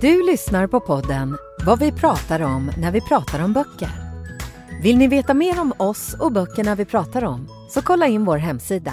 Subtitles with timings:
[0.00, 3.88] Du lyssnar på podden Vad vi pratar om när vi pratar om böcker.
[4.82, 8.36] Vill ni veta mer om oss och böckerna vi pratar om så kolla in vår
[8.36, 8.92] hemsida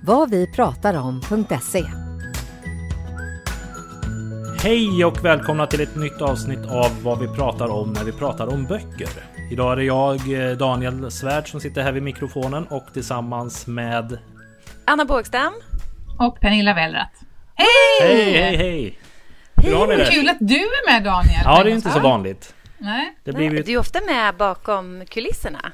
[0.00, 1.84] vadvipratarom.se.
[4.62, 8.46] Hej och välkomna till ett nytt avsnitt av vad vi pratar om när vi pratar
[8.46, 9.08] om böcker.
[9.50, 10.14] Idag är det jag,
[10.50, 14.18] eh, Daniel Svärd, som sitter här vid mikrofonen och tillsammans med...
[14.84, 15.52] Anna Bågstam.
[16.18, 17.14] Och Pernilla Wellrath.
[17.54, 17.66] Hej!
[18.00, 18.98] Hej, hej, hej!
[19.74, 20.06] Har ni det?
[20.10, 21.40] Kul att du är med Daniel.
[21.44, 22.54] Ja, det är inte så vanligt.
[22.78, 23.16] Nej.
[23.24, 23.62] Det blir ju...
[23.62, 25.72] Du är ofta med bakom kulisserna.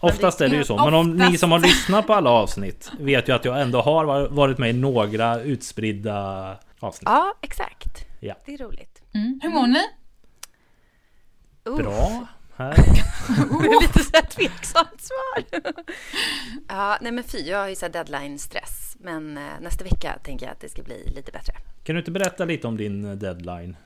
[0.00, 0.76] Oftast är det ju så.
[0.84, 4.04] Men om ni som har lyssnat på alla avsnitt vet ju att jag ändå har
[4.04, 7.08] var- varit med i några utspridda avsnitt.
[7.08, 8.04] Ja, exakt.
[8.20, 8.34] Ja.
[8.46, 9.02] Det är roligt.
[9.14, 9.40] Mm.
[9.42, 9.82] Hur mår ni?
[11.64, 12.26] Bra.
[12.56, 12.74] Här.
[13.62, 15.44] Det är lite så här tveksamt svar.
[16.68, 18.81] ja, nej men fy, jag har ju så här deadline-stress.
[19.02, 21.52] Men eh, nästa vecka tänker jag att det ska bli lite bättre.
[21.82, 23.76] Kan du inte berätta lite om din eh, deadline?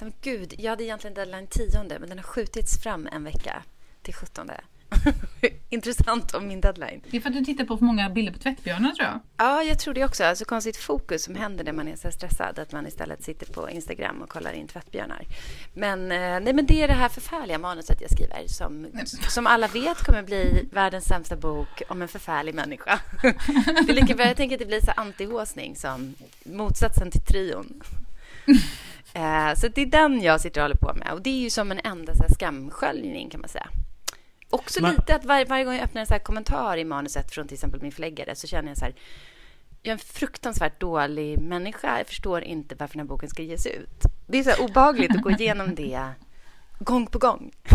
[0.00, 3.62] Nej men gud, jag hade egentligen deadline 10 men den har skjutits fram en vecka
[4.02, 4.50] till 17.
[5.70, 7.00] Intressant om min deadline.
[7.10, 9.20] Det är för att du tittar på för många bilder på tvättbjörnar tror jag.
[9.36, 10.24] Ja, jag tror det också.
[10.24, 12.58] Alltså konstigt fokus som händer när man är så stressad.
[12.58, 15.22] Att man istället sitter på Instagram och kollar in tvättbjörnar.
[15.74, 18.46] Men, eh, nej, men det är det här förfärliga manuset jag skriver.
[18.46, 18.86] Som,
[19.28, 23.00] som alla vet kommer bli världens sämsta bok om en förfärlig människa.
[23.86, 24.26] Det är lika bra.
[24.26, 27.82] Jag tänker att det blir så antihåsning som motsatsen till trion.
[29.14, 31.12] Eh, Så det är den jag sitter och håller på med.
[31.12, 33.68] Och det är ju som en enda så här skamsköljning kan man säga.
[34.50, 37.30] Också Men- lite att var, varje gång jag öppnar en så här kommentar i manuset
[37.34, 38.94] från till exempel min förläggare så känner jag så här.
[39.82, 41.98] Jag är en fruktansvärt dålig människa.
[41.98, 44.02] Jag förstår inte varför den här boken ska ges ut.
[44.26, 46.00] Det är så obehagligt att gå igenom det
[46.78, 47.50] gång på gång.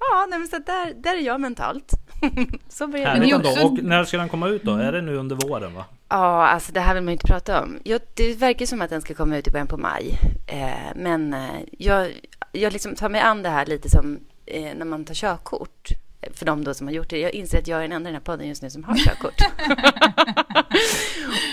[0.00, 1.92] ja, nej, men så där, där är jag mentalt.
[2.68, 3.36] så börjar ändå.
[3.36, 4.74] också- Och när ska den komma ut då?
[4.76, 5.84] Är det nu under våren va?
[6.08, 7.78] Ja, alltså det här vill man ju inte prata om.
[7.84, 10.18] Jag, det verkar som att den ska komma ut i början på maj.
[10.46, 12.20] Eh, men eh, jag,
[12.52, 14.18] jag liksom tar mig an det här lite som
[14.50, 15.88] eh, när man tar körkort.
[16.34, 17.18] För de då som har gjort det.
[17.18, 18.96] Jag inser att jag är den enda i den här podden just nu som har
[18.96, 19.34] körkort.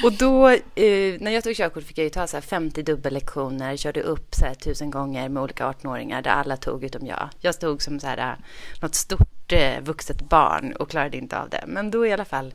[0.03, 3.77] och då, eh, när jag tog körkort fick jag ju ta så här 50 dubbellektioner,
[3.77, 7.29] körde upp så här tusen gånger med olika 18-åringar där alla tog utom jag.
[7.39, 8.33] Jag stod som så här, eh,
[8.81, 11.63] något stort eh, vuxet barn och klarade inte av det.
[11.67, 12.53] Men då i alla fall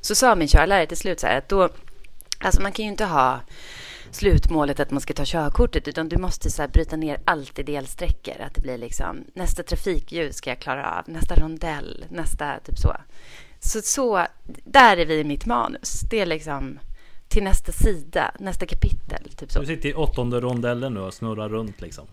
[0.00, 1.68] så sa min körlärare till slut så här att då,
[2.38, 3.40] alltså man kan ju inte ha
[4.14, 7.62] slutmålet att man ska ta körkortet utan du måste så här bryta ner allt i
[7.62, 8.40] delsträckor.
[8.40, 12.96] Att det blir liksom nästa trafikljus ska jag klara av, nästa rondell, nästa typ så.
[13.60, 14.26] Så, så
[14.64, 16.00] där är vi i mitt manus.
[16.10, 16.78] Det är liksom
[17.28, 19.30] till nästa sida, nästa kapitel.
[19.36, 19.60] Typ så.
[19.60, 22.06] Du sitter i åttonde rondellen nu och snurrar runt liksom.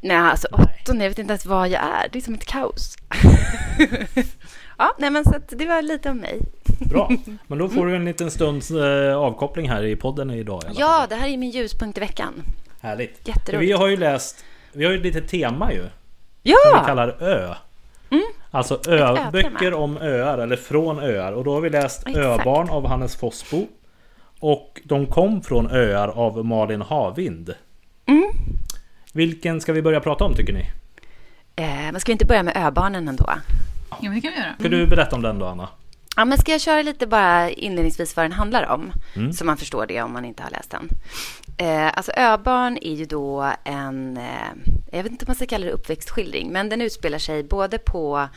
[0.00, 2.08] Nej, alltså åttonde, jag vet inte ens vad jag är.
[2.12, 2.96] Det är som ett kaos.
[4.78, 6.40] ja, nej men så att det var lite om mig.
[6.78, 7.10] Bra.
[7.46, 10.66] Men då får du en liten stunds eh, avkoppling här i podden idag i.
[10.78, 12.32] Ja, det här är min ljuspunkt i veckan.
[12.80, 13.28] Härligt.
[13.28, 13.68] Jätteroligt.
[13.68, 14.44] Vi har ju läst...
[14.72, 15.78] Vi har ju lite tema ju.
[15.78, 15.88] Som
[16.42, 16.84] vi Ja!
[16.86, 17.54] kallar ö.
[18.50, 21.32] Alltså ö, böcker om öar eller från öar.
[21.32, 22.16] Och då har vi läst Exakt.
[22.26, 23.66] Öbarn av Hannes Fossbo.
[24.40, 27.54] Och De kom från öar av Malin Havind.
[28.06, 28.24] Mm.
[29.12, 30.60] Vilken ska vi börja prata om tycker ni?
[31.56, 33.24] Eh, men ska vi inte börja med öbarnen ändå?
[33.90, 34.54] Ja, men det kan vi göra.
[34.58, 35.68] Ska du berätta om den då Anna?
[36.16, 38.92] Ja, men ska jag köra lite bara inledningsvis vad den handlar om?
[39.16, 39.32] Mm.
[39.32, 40.88] Så man förstår det om man inte har läst den.
[41.56, 45.66] Eh, alltså Öbarn är ju då en, eh, jag vet inte om man ska kalla
[45.66, 48.28] det uppväxtskildring, men den utspelar sig både på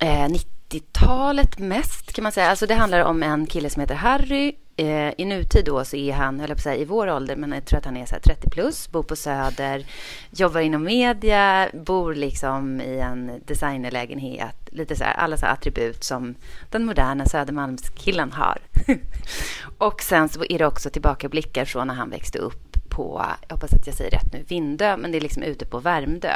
[0.00, 2.50] eh, 90-talet mest kan man säga.
[2.50, 4.54] Alltså det handlar om en kille som heter Harry.
[4.76, 7.36] Eh, I nutid då så är han, höll jag på att säga, i vår ålder,
[7.36, 9.86] men jag tror att han är så här 30 plus, bor på Söder,
[10.30, 16.04] jobbar inom media, bor liksom i en designerlägenhet, lite så här, alla så här attribut
[16.04, 16.34] som
[16.70, 18.58] den moderna Södermalmskillen har.
[19.78, 23.72] och sen så är det också tillbakablickar från när han växte upp på, jag hoppas
[23.72, 26.34] att jag säger rätt nu, Vindö, men det är liksom ute på Värmdö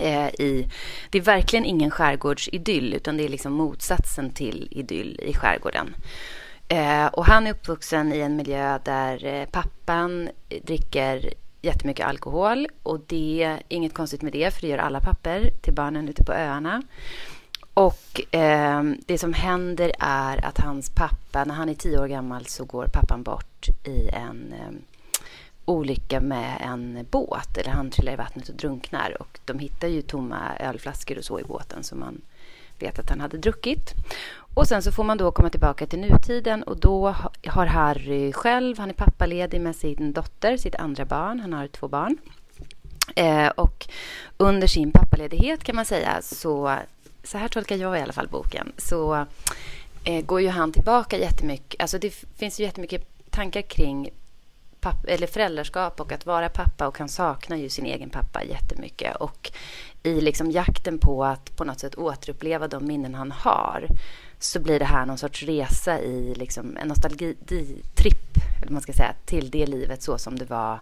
[0.00, 0.68] eh, i...
[1.10, 5.94] Det är verkligen ingen skärgårdsidyll, utan det är liksom motsatsen till idyll i skärgården.
[6.68, 10.28] Eh, och han är uppvuxen i en miljö där eh, pappan
[10.62, 12.68] dricker jättemycket alkohol.
[12.82, 16.24] Och det är inget konstigt med det, för det gör alla papper till barnen ute
[16.24, 16.82] på öarna.
[17.74, 22.46] Och eh, det som händer är att hans pappa, när han är tio år gammal
[22.46, 24.74] så går pappan bort i en eh,
[25.64, 27.58] olycka med en båt.
[27.58, 29.16] Eller han trillar i vattnet och drunknar.
[29.20, 32.20] Och de hittar ju tomma ölflaskor och så i båten som man
[32.78, 33.94] vet att han hade druckit.
[34.54, 37.14] Och sen så får man då komma tillbaka till nutiden och då
[37.46, 41.40] har Harry själv, han är pappaledig med sin dotter, sitt andra barn.
[41.40, 42.18] Han har två barn.
[43.16, 43.88] Eh, och
[44.36, 46.76] under sin pappaledighet kan man säga så,
[47.24, 49.26] så här tolkar jag i alla fall boken, så
[50.04, 51.80] eh, går ju han tillbaka jättemycket.
[51.80, 54.10] Alltså det finns ju jättemycket tankar kring
[54.80, 59.16] papp, eller föräldraskap och att vara pappa och han saknar ju sin egen pappa jättemycket.
[59.16, 59.52] Och
[60.02, 63.88] i liksom jakten på att på något sätt återuppleva de minnen han har
[64.38, 68.34] så blir det här någon sorts resa i liksom en nostalgitripp
[68.64, 70.80] eller man ska säga, till det livet så som det var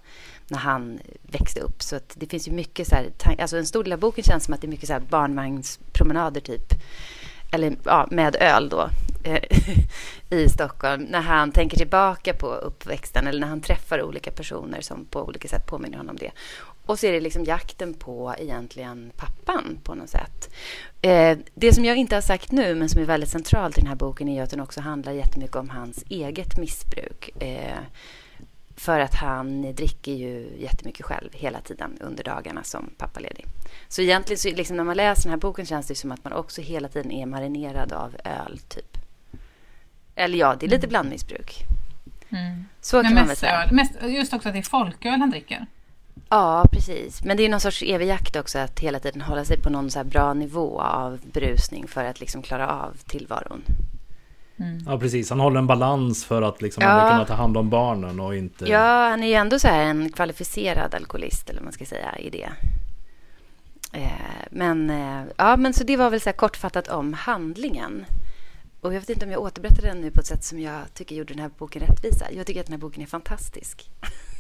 [0.49, 1.83] när han växte upp.
[1.83, 4.55] Så det finns ju mycket så här, alltså en stor del av boken känns som
[4.55, 6.75] att det är mycket så här barnvagnspromenader typ.
[7.53, 8.89] Eller ja, med öl då
[9.25, 9.43] eh,
[10.39, 11.03] i Stockholm.
[11.03, 15.49] När han tänker tillbaka på uppväxten eller när han träffar olika personer som på olika
[15.49, 16.31] sätt påminner honom om det.
[16.87, 20.55] Och så är det liksom jakten på egentligen pappan på något sätt.
[21.03, 23.89] Eh, det som jag inte har sagt nu, men som är väldigt centralt i den
[23.89, 27.43] här boken är att den också handlar jättemycket om hans eget missbruk.
[27.43, 27.79] Eh,
[28.77, 33.47] för att han dricker ju jättemycket själv hela tiden under dagarna som pappaledig.
[33.89, 36.33] Så egentligen så liksom när man läser den här boken känns det som att man
[36.33, 38.99] också hela tiden är marinerad av öl, typ.
[40.15, 40.89] Eller ja, det är lite mm.
[40.89, 41.59] blandmissbruk.
[42.31, 42.65] Mm.
[42.81, 43.63] Så kan man väl säga.
[43.63, 43.73] Öl.
[43.73, 45.67] Mest, just också att det är folköl han dricker.
[46.33, 47.25] Ja, precis.
[47.25, 49.91] Men det är någon sorts evig jakt också att hela tiden hålla sig på någon
[49.91, 53.63] så bra nivå av brusning för att liksom klara av tillvaron.
[54.57, 54.79] Mm.
[54.87, 55.31] Ja, precis.
[55.31, 57.09] Han håller en balans för att liksom ja.
[57.11, 58.65] kunna ta hand om barnen och inte...
[58.65, 62.19] Ja, han är ju ändå så här en kvalificerad alkoholist, eller vad man ska säga,
[62.19, 62.51] i det.
[63.93, 68.05] Eh, men, eh, ja, men så det var väl så här kortfattat om handlingen.
[68.81, 71.17] Och jag vet inte om jag återberättar den nu på ett sätt som jag tycker
[71.17, 72.27] gjorde den här boken rättvisa.
[72.33, 73.91] Jag tycker att den här boken är fantastisk.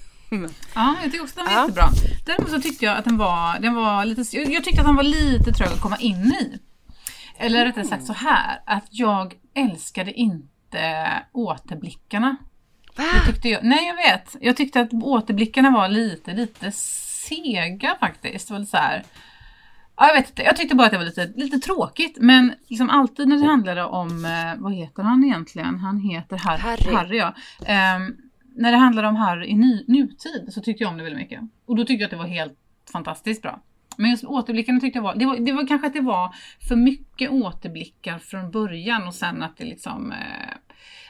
[0.75, 1.69] Ja, jag tycker också att den var ja.
[1.69, 1.88] jättebra.
[2.26, 4.37] Däremot så tyckte jag att den var, den var lite...
[4.37, 6.58] Jag tyckte att den var lite trög att komma in i.
[7.38, 7.69] Eller mm.
[7.69, 12.37] rättare sagt så här, att jag älskade inte återblickarna.
[12.96, 13.05] Va?
[13.14, 14.37] Jag tyckte jag, nej, jag vet.
[14.40, 18.49] Jag tyckte att återblickarna var lite, lite sega faktiskt.
[18.49, 19.02] Det var så här,
[19.96, 22.17] ja, jag vet inte, jag tyckte bara att det var lite, lite tråkigt.
[22.20, 25.78] Men liksom alltid när det handlade om, eh, vad heter han egentligen?
[25.78, 26.94] Han heter Har Harry.
[26.94, 27.35] Harry ja.
[27.96, 28.17] Um,
[28.56, 31.40] när det handlade om Harry i ny, nutid så tyckte jag om det väldigt mycket.
[31.66, 32.58] Och då tyckte jag att det var helt
[32.93, 33.60] fantastiskt bra.
[33.96, 36.34] Men just återblickarna tyckte jag var det, var, det var kanske att det var
[36.69, 40.56] för mycket återblickar från början och sen att det liksom eh,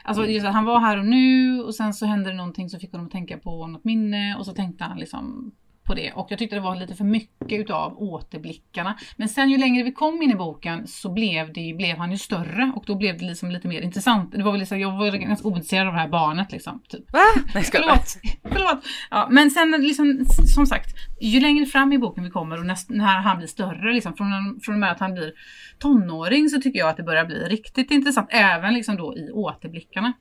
[0.05, 2.79] Alltså just att han var här och nu och sen så hände det någonting så
[2.79, 5.51] fick honom att tänka på något minne och så tänkte han liksom
[5.83, 8.97] på det och jag tyckte det var lite för mycket utav återblickarna.
[9.15, 12.17] Men sen ju längre vi kom in i boken så blev, det, blev han ju
[12.17, 14.31] större och då blev det liksom lite mer intressant.
[14.31, 16.81] Det var väl liksom, jag var ganska ointresserad av det här barnet liksom.
[16.89, 17.13] Typ.
[17.13, 17.19] Va?
[17.53, 18.17] Nej, förlåt.
[18.43, 18.85] förlåt.
[19.11, 20.25] Ja, men sen liksom,
[20.55, 23.93] som sagt, ju längre fram i boken vi kommer och näst, när han blir större,
[23.93, 25.33] liksom, från, från och med att han blir
[25.79, 30.13] tonåring så tycker jag att det börjar bli riktigt intressant, även liksom då i återblickarna.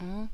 [0.00, 0.28] Mm.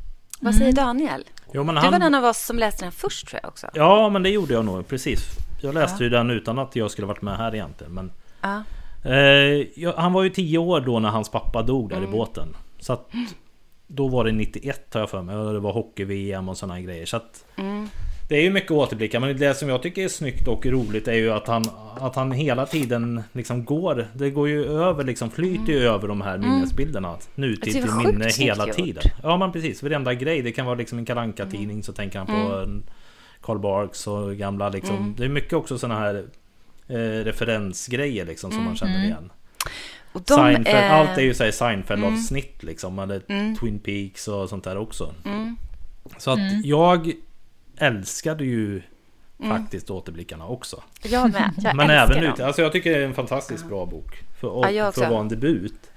[0.44, 1.24] Vad säger Daniel?
[1.52, 1.84] Jo, men han...
[1.84, 3.66] Du var den av oss som läste den först tror jag också.
[3.74, 5.38] Ja, men det gjorde jag nog precis.
[5.60, 6.04] Jag läste ja.
[6.04, 7.94] ju den utan att jag skulle varit med här egentligen.
[7.94, 8.62] Men, ja.
[9.10, 12.08] eh, han var ju tio år då när hans pappa dog där mm.
[12.08, 12.56] i båten.
[12.80, 13.10] Så att,
[13.86, 15.36] då var det 91 har jag för mig.
[15.36, 17.06] Det var hockey-VM och sådana grejer.
[17.06, 17.88] Så att, mm.
[18.32, 21.15] Det är ju mycket återblickar men det som jag tycker är snyggt och roligt är
[21.15, 21.65] ju att han
[22.01, 25.94] Att han hela tiden liksom går Det går ju över liksom Flyter ju mm.
[25.94, 26.51] över de här mm.
[26.51, 30.98] minnesbilderna Nutid till minne hela tiden Ja men precis Varenda grej Det kan vara liksom
[30.98, 31.82] en kalanka tidning mm.
[31.82, 32.82] Så tänker han på mm.
[33.41, 35.15] Karl Barks och gamla liksom mm.
[35.19, 36.24] Det är mycket också sådana här
[36.89, 39.31] eh, Referensgrejer liksom som man känner igen
[40.12, 42.98] de, Seinfeld, eh, allt är ju såhär Seinfeld-avsnitt liksom.
[42.98, 43.20] Eller
[43.60, 45.15] Twin Peaks och sånt där också.
[46.19, 47.12] Så att jag
[47.76, 48.82] älskade ju
[49.41, 49.58] mm.
[49.58, 50.82] faktiskt återblickarna också.
[51.02, 51.55] Jag med.
[51.58, 52.46] Jag Men även ute.
[52.46, 54.22] Alltså jag tycker det är en fantastiskt bra bok.
[54.41, 55.91] För, ja, för att vara en debut.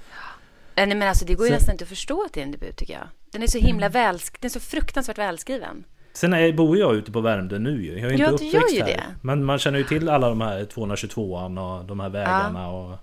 [0.76, 1.56] Nej men alltså det går ju så.
[1.56, 3.08] nästan inte att förstå att det är en debut tycker jag.
[3.32, 3.92] Den är så himla mm.
[3.92, 5.84] väl, den är så fruktansvärt välskriven.
[6.14, 8.00] Sen är, bor jag ute på Värmdö nu ju.
[8.00, 8.86] Jag är inte ja, uppväxt här.
[8.86, 9.04] Det.
[9.22, 12.70] Men man känner ju till alla de här 222an och de här vägarna ja.
[12.70, 12.98] och,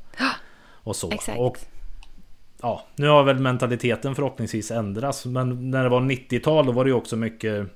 [0.88, 1.10] och så.
[1.10, 1.38] Exakt.
[1.38, 1.58] Och,
[2.62, 5.26] ja, nu har väl mentaliteten förhoppningsvis ändrats.
[5.26, 7.66] Men när det var 90-tal då var det ju också mycket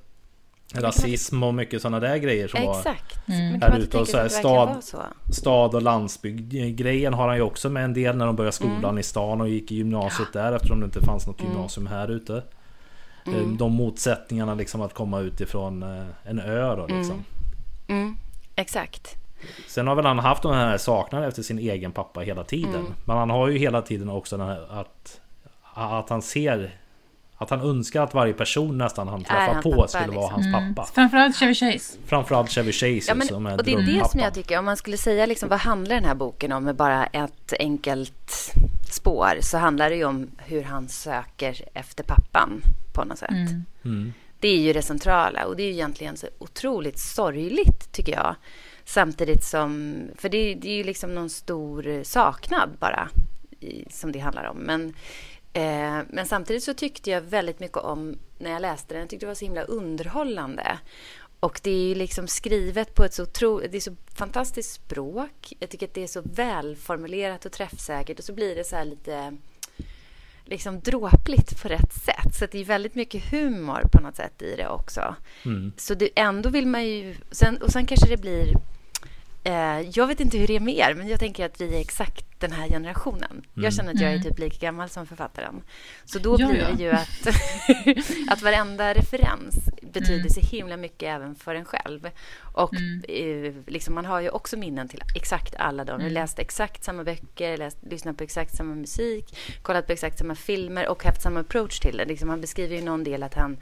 [0.73, 3.19] rasism och mycket sådana där grejer som Exakt.
[3.27, 3.61] var mm.
[3.61, 3.97] här ute.
[3.97, 5.01] Och så här, stad, så.
[5.33, 8.83] stad och landsbygd grejen har han ju också med en del när de började skolan
[8.83, 8.97] mm.
[8.97, 11.51] i stan och gick i gymnasiet där eftersom det inte fanns något mm.
[11.51, 12.43] gymnasium här ute.
[13.25, 13.39] Mm.
[13.39, 17.23] Eh, de motsättningarna liksom att komma utifrån eh, en ö då liksom.
[17.87, 18.01] Mm.
[18.01, 18.17] mm.
[18.55, 19.15] Exakt.
[19.67, 22.75] Sen har väl han haft den här saknaden efter sin egen pappa hela tiden.
[22.75, 22.93] Mm.
[23.05, 25.21] Men han har ju hela tiden också den här att,
[25.73, 26.75] att han ser
[27.37, 30.15] att han önskar att varje person nästan han träffar på pappa, skulle liksom.
[30.21, 30.75] vara hans mm.
[30.75, 30.89] pappa.
[30.93, 31.97] Framförallt Chevy Chase.
[32.05, 34.65] Framförallt Chevy Chase ja, men, som är Och det är det som jag tycker, om
[34.65, 38.53] man skulle säga liksom vad handlar den här boken om med bara ett enkelt
[38.91, 42.61] spår så handlar det ju om hur han söker efter pappan
[42.93, 43.29] på något sätt.
[43.29, 43.65] Mm.
[43.85, 44.13] Mm.
[44.39, 48.35] Det är ju det centrala och det är ju egentligen så otroligt sorgligt tycker jag.
[48.85, 53.09] Samtidigt som, för det, det är ju liksom någon stor saknad bara
[53.59, 54.57] i, som det handlar om.
[54.57, 54.93] Men,
[55.57, 59.01] eh, men samtidigt så tyckte jag väldigt mycket om när jag läste den.
[59.01, 60.79] Jag tyckte det var så himla underhållande.
[61.39, 65.53] Och det är ju liksom skrivet på ett så otroligt, det är så fantastiskt språk.
[65.59, 68.85] Jag tycker att det är så välformulerat och träffsäkert och så blir det så här
[68.85, 69.37] lite
[70.45, 72.35] liksom dråpligt på rätt sätt.
[72.35, 75.15] Så det är väldigt mycket humor på något sätt i det också.
[75.45, 75.71] Mm.
[75.77, 77.15] Så det, ändå vill man ju...
[77.31, 78.53] Sen, och sen kanske det blir
[79.93, 82.25] jag vet inte hur det är med er, men jag tänker att vi är exakt
[82.39, 83.31] den här generationen.
[83.31, 83.43] Mm.
[83.53, 84.23] Jag känner att jag är mm.
[84.23, 85.63] typ lika gammal som författaren.
[86.05, 87.27] Så då blir ja, det ju att,
[88.31, 90.29] att varenda referens betyder mm.
[90.29, 92.09] så himla mycket även för en själv.
[92.39, 93.03] Och mm.
[93.07, 95.99] eh, liksom, man har ju också minnen till exakt alla dem.
[95.99, 96.13] Mm.
[96.13, 100.87] läst exakt samma böcker, läst, lyssnat på exakt samma musik, kollat på exakt samma filmer
[100.87, 102.05] och haft samma approach till det.
[102.05, 103.57] Liksom, han beskriver ju någon del att han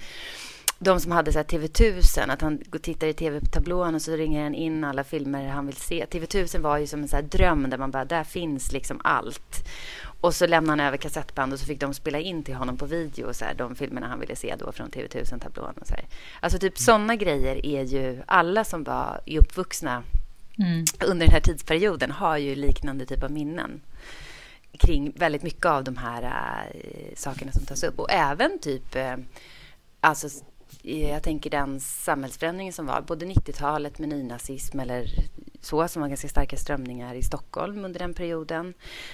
[0.85, 4.83] de som hade så TV1000, att han tittar i TV-tablån och så ringer han in
[4.83, 6.05] alla filmer han vill se.
[6.05, 9.67] TV1000 var ju som en så dröm där man bara, där finns liksom allt.
[10.21, 12.85] Och så lämnade han över kassettband och så fick de spela in till honom på
[12.85, 15.73] video så här, de filmerna han ville se då från TV1000-tablån.
[15.81, 16.05] Och så här.
[16.39, 20.03] Alltså typ sådana grejer är ju alla som var uppvuxna
[20.59, 20.85] mm.
[21.05, 23.81] under den här tidsperioden har ju liknande typ av minnen
[24.79, 27.99] kring väldigt mycket av de här äh, sakerna som tas upp.
[27.99, 29.15] Och även typ äh,
[30.01, 30.27] alltså
[30.85, 35.07] jag tänker den samhällsförändringen som var, både 90-talet med nynazism eller
[35.61, 38.73] så, som var ganska starka strömningar i Stockholm under den perioden.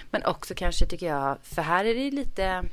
[0.10, 2.64] Men också kanske, tycker jag, för här är det lite...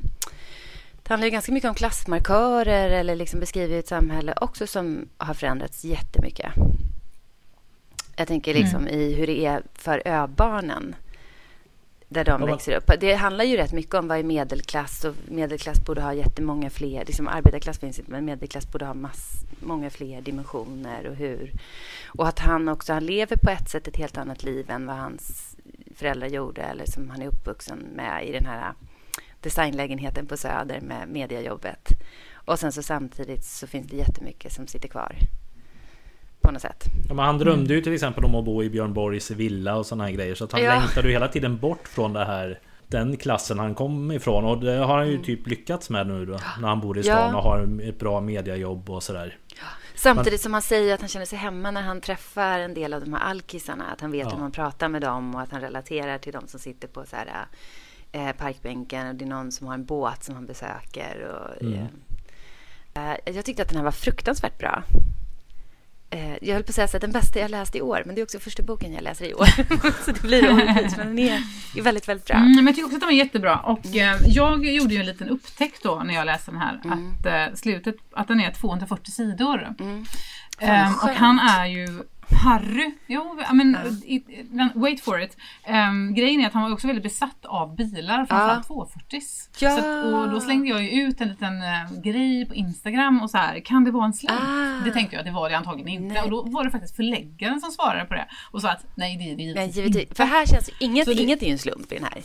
[1.03, 5.35] Det handlar ju ganska mycket om klassmarkörer eller liksom beskriver ett samhälle också som har
[5.35, 6.53] förändrats jättemycket.
[8.17, 9.01] Jag tänker liksom mm.
[9.01, 10.97] i hur det är för öbarnen
[12.09, 12.91] där de ja, växer upp.
[13.01, 17.05] Det handlar ju rätt mycket om vad är medelklass och medelklass borde ha jättemånga fler,
[17.05, 21.53] liksom arbetarklass finns inte, men medelklass borde ha mass, många fler dimensioner och hur.
[22.07, 24.97] Och att han också, han lever på ett sätt ett helt annat liv än vad
[24.97, 25.57] hans
[25.95, 28.73] föräldrar gjorde eller som han är uppvuxen med i den här
[29.41, 31.89] designlägenheten på Söder med mediajobbet.
[32.33, 35.17] Och sen så samtidigt så finns det jättemycket som sitter kvar
[36.49, 36.85] på något sätt.
[37.09, 39.87] Ja, men han drömde ju till exempel om att bo i Björn Borgs villa och
[39.87, 40.35] sådana här grejer.
[40.35, 40.81] Så han ja.
[40.81, 44.77] längtade ju hela tiden bort från det här den klassen han kom ifrån och det
[44.77, 45.25] har han ju mm.
[45.25, 47.37] typ lyckats med nu då När han bor i stan ja.
[47.37, 49.39] och har ett bra mediajobb och sådär
[49.95, 52.95] Samtidigt Men, som han säger att han känner sig hemma när han träffar en del
[52.95, 54.31] av de här alkisarna Att han vet ja.
[54.31, 57.17] hur man pratar med dem och att han relaterar till de som sitter på så
[57.17, 57.47] här,
[58.13, 61.87] eh, parkbänken och det är någon som har en båt som han besöker och, mm.
[62.95, 65.28] eh, Jag tyckte att den här var fruktansvärt bra Eh,
[66.41, 68.23] jag höll på att säga att den bästa jag läst i år, men det är
[68.23, 69.47] också första boken jag läser i år.
[70.05, 71.43] så det blir orättvist, men den är,
[71.77, 72.37] är väldigt, väldigt bra.
[72.37, 73.57] Mm, men jag tycker också att den var jättebra.
[73.57, 77.13] Och eh, jag gjorde ju en liten upptäckt då när jag läste den här, mm.
[77.19, 79.75] att eh, slutet, att den är 240 sidor.
[79.81, 80.07] Mm.
[80.61, 84.71] Um, och han är ju Harry, jo, men mm.
[84.75, 85.37] wait for it.
[85.69, 88.75] Um, grejen är att han var också väldigt besatt av bilar, framförallt ja.
[88.75, 89.21] 240
[89.59, 89.77] ja.
[89.77, 93.39] så och Då slängde jag ju ut en liten uh, grej på Instagram och så
[93.39, 94.41] här, kan det vara en slump?
[94.41, 94.85] Ah.
[94.85, 96.15] Det tänkte jag, det var det antagligen inte.
[96.15, 96.23] Nej.
[96.23, 99.25] Och då var det faktiskt förläggaren som svarade på det och sa att nej, det
[99.25, 100.15] är det givetvis inte.
[100.15, 102.23] För här känns inget, det, inget är ju en slump i den här.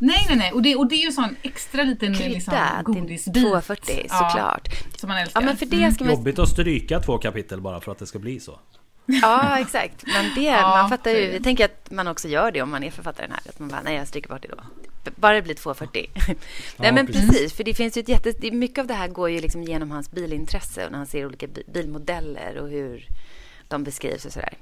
[0.00, 0.52] Nej, nej, nej.
[0.52, 3.42] Och det, och det är ju sån extra liten liksom, godisbit.
[3.42, 4.68] 240, såklart.
[4.68, 5.40] Ja, som man älskar.
[5.40, 6.14] Ja, men för det ska man...
[6.14, 8.58] Jobbigt att stryka två kapitel bara för att det ska bli så.
[9.06, 10.04] Ja, exakt.
[10.06, 11.32] Men det, ja, man fattar ju.
[11.32, 13.40] Jag tänker att man också gör det om man är författaren här.
[13.48, 14.62] Att man bara, nej, jag stryker bort det då.
[15.16, 16.10] Bara det blir 240.
[16.26, 16.36] nej,
[16.76, 17.28] ja, men precis.
[17.28, 17.52] precis.
[17.52, 18.50] För det finns ju ett jätte...
[18.50, 21.46] Mycket av det här går ju liksom genom hans bilintresse och när han ser olika
[21.66, 23.08] bilmodeller och hur
[23.68, 24.54] de beskrivs och sådär.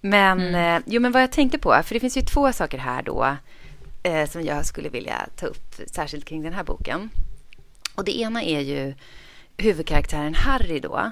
[0.00, 0.76] Men, mm.
[0.76, 3.36] eh, jo, men vad jag tänkte på, för det finns ju två saker här då
[4.02, 7.10] eh, som jag skulle vilja ta upp särskilt kring den här boken.
[7.94, 8.94] Och det ena är ju
[9.56, 11.10] huvudkaraktären Harry då.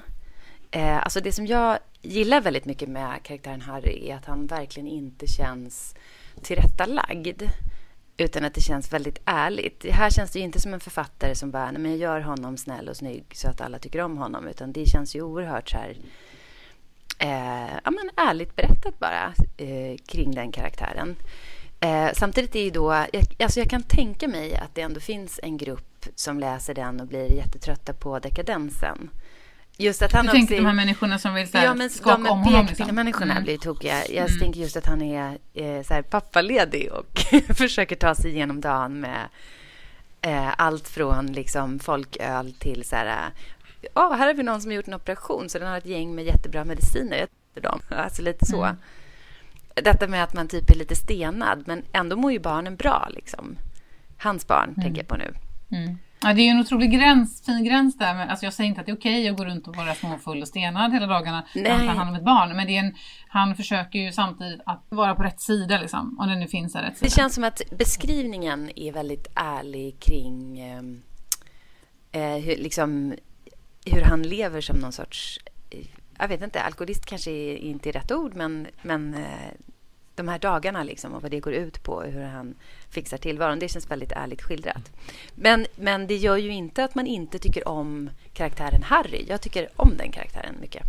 [0.73, 4.89] Eh, alltså det som jag gillar väldigt mycket med karaktären Harry är att han verkligen
[4.89, 5.95] inte känns
[6.43, 7.43] tillrättalagd
[8.17, 9.87] utan att det känns väldigt ärligt.
[9.91, 12.97] Här känns det inte som en författare som bara, men jag gör honom snäll och
[12.97, 15.97] snygg så att alla tycker om honom, utan det känns ju oerhört så här,
[17.19, 21.17] eh, ja men ärligt berättat bara eh, kring den karaktären.
[21.81, 25.41] Eh, samtidigt är ju då, jag, alltså jag kan tänka mig att det ändå finns
[25.43, 29.11] en grupp som läser den och blir jättetrötta på dekadensen.
[29.79, 30.59] Just att han du också tänker är...
[30.59, 32.67] de här människorna som vill så här, ja, men skaka de om honom?
[32.67, 32.95] Liksom.
[32.95, 33.45] människorna mm.
[33.45, 34.07] blir tokiga.
[34.09, 34.39] Jag mm.
[34.39, 37.21] tänker just att han är eh, så här, pappaledig och
[37.57, 39.29] försöker ta sig igenom dagen med
[40.21, 43.31] eh, allt från liksom folköl till så här...
[43.95, 46.15] Oh, här har vi någon som har gjort en operation, så den har ett gäng
[46.15, 47.27] med jättebra mediciner.
[47.55, 47.81] Dem.
[47.89, 48.65] Alltså lite så.
[48.65, 48.77] Mm.
[49.75, 53.09] Detta med att man typ är lite stenad, men ändå mår ju barnen bra.
[53.11, 53.57] Liksom.
[54.19, 54.83] Hans barn mm.
[54.83, 55.35] tänker jag på nu.
[56.23, 58.15] Ja, det är en otrolig gräns, fin gräns där.
[58.15, 60.43] Men, alltså jag säger inte att det är okej att gå runt och vara småfull
[60.43, 62.57] och stenad hela dagarna när han tar hand om ett barn.
[62.57, 62.95] Men en,
[63.29, 66.83] han försöker ju samtidigt att vara på rätt sida, liksom, om det nu finns en
[66.83, 67.09] rätt sida.
[67.09, 71.03] Det känns som att beskrivningen är väldigt ärlig kring ehm,
[72.13, 73.15] eh, hur, liksom,
[73.87, 75.41] hur han lever som någon sorts...
[76.19, 79.51] Jag vet inte, alkoholist kanske inte är rätt ord, men, men eh,
[80.15, 82.55] de här dagarna liksom, och vad det går ut på, hur han
[82.91, 83.59] fixar tillvaron.
[83.59, 84.93] Det känns väldigt ärligt skildrat.
[85.35, 89.25] Men, men det gör ju inte att man inte tycker om karaktären Harry.
[89.29, 90.83] Jag tycker om den karaktären mycket.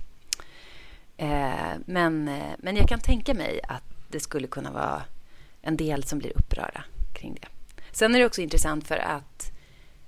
[1.18, 5.03] Eh, men, eh, men jag kan tänka mig att det skulle kunna vara
[5.62, 7.48] en del som blir upprörda kring det.
[7.92, 9.51] Sen är det också intressant för att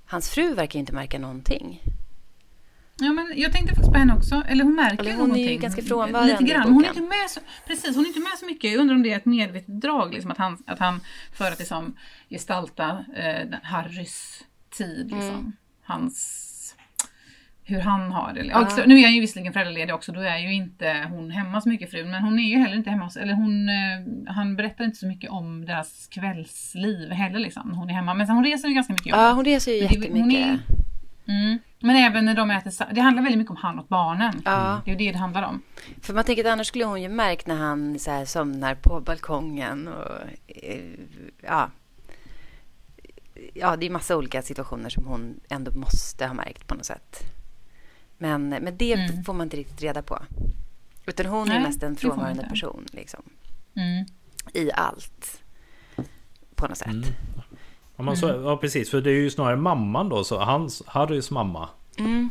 [0.06, 1.82] hans fru verkar inte märka någonting.
[3.00, 4.42] Ja, men jag tänkte faktiskt på henne också.
[4.48, 5.44] Eller hon märker Eller hon någonting.
[5.44, 6.72] Hon är ju ganska frånvarande Lite grann.
[6.72, 8.72] Hon är inte med så, precis, hon är inte med så mycket.
[8.72, 10.14] Jag undrar om det är ett medvetet drag.
[10.14, 11.00] Liksom, att, han, att han,
[11.32, 11.96] för att liksom,
[12.30, 15.10] gestalta eh, Harrys tid.
[15.10, 15.28] Liksom.
[15.28, 15.52] Mm.
[15.82, 16.42] Hans
[17.68, 18.44] hur han har det.
[18.44, 18.62] Ja.
[18.62, 21.68] Också, nu är han ju visserligen föräldraledig också, då är ju inte hon hemma så
[21.68, 24.96] mycket frun, men hon är ju heller inte hemma, eller hon, eh, han berättar inte
[24.96, 28.14] så mycket om deras kvällsliv heller liksom, hon är hemma.
[28.14, 29.06] Men hon reser ju ganska mycket.
[29.06, 30.10] Ja, hon reser ju jättemycket.
[30.10, 30.58] Hon är,
[31.28, 31.58] Mm.
[31.80, 34.42] Men även när de äter Det handlar väldigt mycket om han och barnen.
[34.44, 34.82] Ja.
[34.84, 35.62] Det är det det handlar om.
[36.02, 39.00] För man tänker att annars skulle hon ju märkt när han så här somnar på
[39.00, 39.88] balkongen.
[39.88, 40.12] Och,
[40.46, 40.80] eh,
[41.42, 41.70] ja.
[43.54, 47.22] ja, det är massa olika situationer som hon ändå måste ha märkt på något sätt.
[48.18, 49.24] Men, men det mm.
[49.24, 50.18] får man inte riktigt reda på.
[51.06, 52.86] Utan hon Nej, är mest en frånvarande person.
[52.92, 53.22] Liksom.
[53.74, 54.06] Mm.
[54.52, 55.42] I allt.
[56.54, 57.06] På något sätt.
[57.98, 58.06] Mm.
[58.06, 61.30] Ja, man så, ja precis, för det är ju snarare mamman då, så hans, Harrys
[61.30, 61.68] mamma.
[61.98, 62.30] Mm.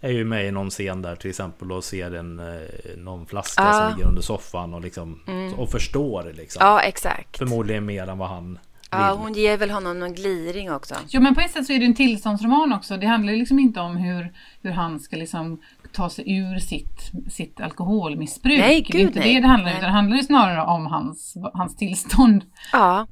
[0.00, 3.62] Är ju med i någon scen där till exempel och ser en, eh, någon flaska
[3.62, 3.72] ja.
[3.72, 5.54] som ligger under soffan och, liksom, mm.
[5.54, 6.60] och förstår liksom.
[6.66, 7.38] Ja, exakt.
[7.38, 8.58] Förmodligen mer än vad han
[8.90, 10.94] Ja, hon ger väl honom någon gliring också.
[11.08, 12.96] Jo, men på ett sätt så är det en tillståndsroman också.
[12.96, 15.60] Det handlar liksom inte om hur, hur han ska liksom
[15.92, 18.58] ta sig ur sitt, sitt alkoholmissbruk.
[18.58, 19.34] Nej, gud, det är inte nej.
[19.34, 19.80] det det handlar om.
[19.80, 22.44] Det handlar ju snarare om hans, hans tillstånd.
[22.72, 23.06] Ja,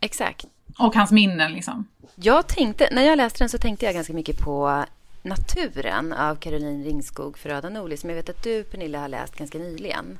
[0.00, 0.46] exakt.
[0.78, 1.86] Och hans minnen liksom.
[2.14, 4.84] Jag tänkte, när jag läste den så tänkte jag ganska mycket på
[5.22, 9.58] Naturen av Caroline Ringskog Föröda Norli som jag vet att du Pernilla har läst ganska
[9.58, 10.18] nyligen.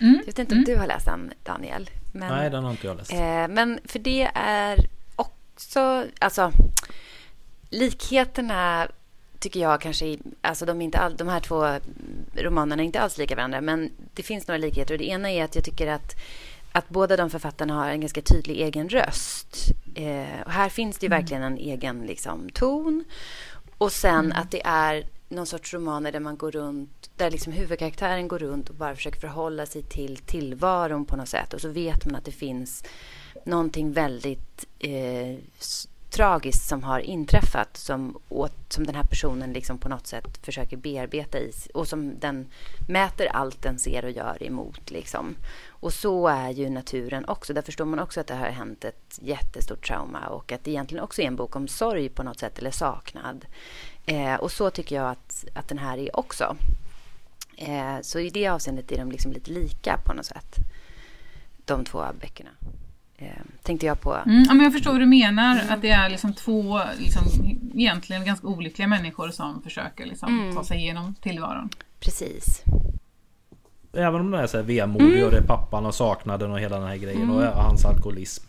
[0.00, 0.14] Mm.
[0.18, 0.64] Jag vet inte om mm.
[0.64, 1.90] du har läst den Daniel?
[2.12, 3.12] Men, Nej, den har inte jag läst.
[3.12, 4.78] Eh, men för det är
[5.16, 6.52] också, alltså
[7.70, 8.88] likheterna
[9.38, 11.78] tycker jag kanske, alltså de, är inte all, de här två
[12.34, 14.94] romanerna är inte alls lika varandra, men det finns några likheter.
[14.94, 16.14] Och det ena är att jag tycker att
[16.72, 19.56] att båda de författarna har en ganska tydlig egen röst.
[19.94, 21.20] Eh, och här finns det ju mm.
[21.20, 23.04] verkligen en egen liksom, ton.
[23.78, 24.38] Och sen mm.
[24.38, 28.68] att det är någon sorts romaner där man går runt, där liksom huvudkaraktären går runt
[28.68, 31.54] och bara försöker förhålla sig till tillvaron på något sätt.
[31.54, 32.84] Och så vet man att det finns
[33.44, 35.36] någonting väldigt eh,
[36.10, 40.76] tragiskt som har inträffat som, åt, som den här personen liksom på något sätt försöker
[40.76, 42.46] bearbeta i och som den
[42.88, 44.90] mäter allt den ser och gör emot.
[44.90, 45.36] Liksom.
[45.80, 47.52] Och så är ju naturen också.
[47.52, 51.04] Där förstår man också att det har hänt ett jättestort trauma och att det egentligen
[51.04, 53.44] också är en bok om sorg på något sätt eller saknad.
[54.06, 56.56] Eh, och så tycker jag att, att den här är också.
[57.56, 60.56] Eh, så i det avseendet är de liksom lite lika på något sätt.
[61.64, 62.50] De två böckerna.
[63.16, 64.14] Eh, tänkte jag på.
[64.14, 65.62] Mm, ja, men jag förstår vad du menar.
[65.68, 67.22] Att det är liksom två liksom,
[67.74, 70.54] egentligen ganska olyckliga människor som försöker liksom, mm.
[70.54, 71.70] ta sig igenom tillvaron.
[72.00, 72.62] Precis.
[73.92, 75.24] Även om det är så här vemodig mm.
[75.24, 77.36] och det är pappan och saknaden och hela den här grejen mm.
[77.36, 78.44] och hans alkoholism.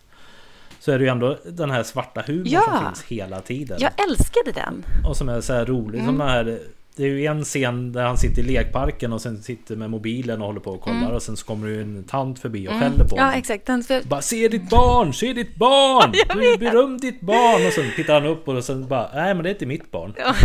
[0.80, 2.62] Så är det ju ändå den här svarta humorn ja.
[2.62, 3.78] som finns hela tiden.
[3.82, 4.86] Jag älskade den.
[5.06, 6.00] Och som är så här rolig.
[6.00, 6.06] Mm.
[6.06, 6.60] Som den här
[6.96, 10.42] det är ju en scen där han sitter i lekparken och sen sitter med mobilen
[10.42, 11.12] och håller på och kollar mm.
[11.12, 12.84] och sen så kommer det en tant förbi och mm.
[12.84, 13.32] skäller på honom.
[13.32, 13.66] Ja exakt.
[13.66, 14.04] Den för...
[14.04, 16.12] Bara se ditt barn, se ditt barn!
[16.12, 17.68] Du beröm ditt barn!
[17.68, 20.14] Och sen tittar han upp och sen bara nej men det är inte mitt barn.
[20.18, 20.36] Ja.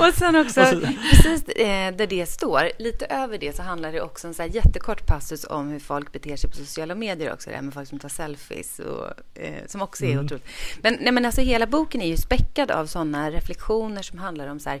[0.06, 0.80] och sen också och så...
[1.10, 4.42] precis eh, där det står, lite över det så handlar det också om en så
[4.42, 7.50] här jättekort passus om hur folk beter sig på sociala medier också.
[7.50, 10.24] Det här med folk som tar selfies och eh, som också är mm.
[10.24, 10.46] otroligt.
[10.82, 14.60] Men, nej, men alltså hela boken är ju späckad av sådana reflektioner som handlar om
[14.60, 14.80] så här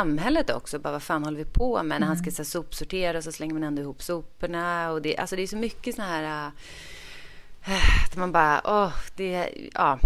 [0.00, 0.78] samhället också.
[0.78, 1.96] Bara, vad fan håller vi på med?
[1.96, 2.00] Mm.
[2.00, 2.34] När han ska mm.
[2.34, 4.90] så, sopsortera så slänger man ändå ihop soporna.
[4.90, 6.46] Och det, alltså, det är så mycket såna här...
[6.46, 6.52] Äh,
[8.16, 9.98] man bara, åh, det, ja,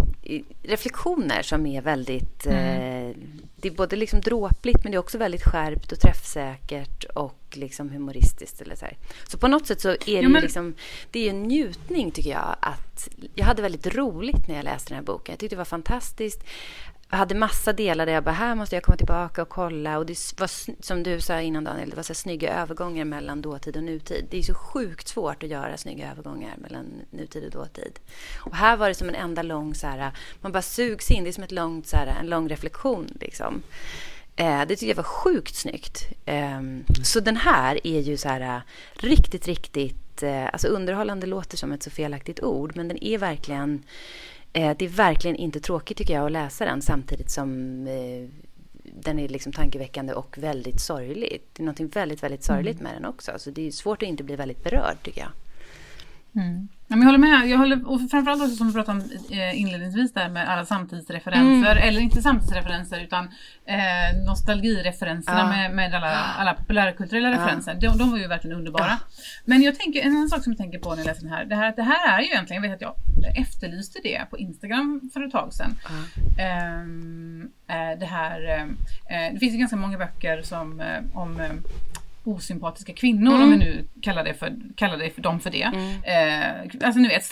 [0.63, 2.45] reflektioner som är väldigt...
[2.45, 3.09] Mm.
[3.09, 3.15] Eh,
[3.55, 7.89] det är både liksom dråpligt men det är också väldigt skärpt och träffsäkert och liksom
[7.89, 8.61] humoristiskt.
[8.61, 8.97] Eller så, här.
[9.27, 10.41] så på något sätt så är det ja, men...
[10.41, 10.75] liksom,
[11.11, 12.55] det är en njutning tycker jag.
[12.59, 15.33] att Jag hade väldigt roligt när jag läste den här boken.
[15.33, 16.43] Jag tyckte det var fantastiskt
[17.09, 19.97] jag hade massa delar där jag bara, här måste jag komma tillbaka och kolla.
[19.97, 23.77] Och det var, som du sa innan Daniel, det var så snygga övergångar mellan dåtid
[23.77, 24.27] och nutid.
[24.29, 27.99] Det är så sjukt svårt att göra snygga övergångar mellan nutid och dåtid.
[28.39, 31.23] Och här var det som en enda lång, så här, man bara sugs in.
[31.23, 33.07] Det är som ett långt, så här, en lång reflektion.
[33.19, 33.63] Liksom.
[34.35, 36.07] Eh, det tycker jag var sjukt snyggt.
[36.25, 36.61] Eh,
[37.03, 38.61] så den här är ju så här
[38.93, 40.23] riktigt, riktigt...
[40.23, 43.83] Eh, alltså underhållande låter som ett så felaktigt ord, men den är verkligen
[44.55, 48.29] Eh, det är verkligen inte tråkigt tycker jag att läsa den samtidigt som eh,
[48.83, 51.41] den är liksom tankeväckande och väldigt sorglig.
[51.53, 52.83] Det är något väldigt, väldigt sorgligt mm.
[52.83, 53.31] med den också.
[53.37, 55.29] Så det är svårt att inte bli väldigt berörd tycker jag.
[56.35, 56.67] Mm.
[56.87, 57.49] Ja, men jag håller med.
[57.49, 61.71] Jag håller, och framförallt också som vi pratade om eh, inledningsvis där med alla samtidsreferenser.
[61.71, 61.87] Mm.
[61.87, 63.29] Eller inte samtidsreferenser utan
[63.65, 65.49] eh, nostalgireferenserna ja.
[65.49, 67.35] med, med alla, alla populärkulturella ja.
[67.35, 67.73] referenser.
[67.73, 68.87] De, de var ju verkligen underbara.
[68.87, 68.97] Ja.
[69.45, 71.45] Men jag tänker, en annan sak som jag tänker på när jag läser den här.
[71.45, 75.09] Det här, det här är ju egentligen, jag vet att jag efterlyste det på Instagram
[75.13, 75.75] för ett tag sedan.
[77.67, 78.59] Eh, det här,
[79.09, 81.41] eh, det finns ju ganska många böcker som, eh, om
[82.25, 83.43] osympatiska kvinnor, mm.
[83.43, 85.63] om vi nu kallar, det för, kallar det för dem för det.
[85.63, 85.89] Mm.
[86.03, 87.31] Eh, alltså ni vet,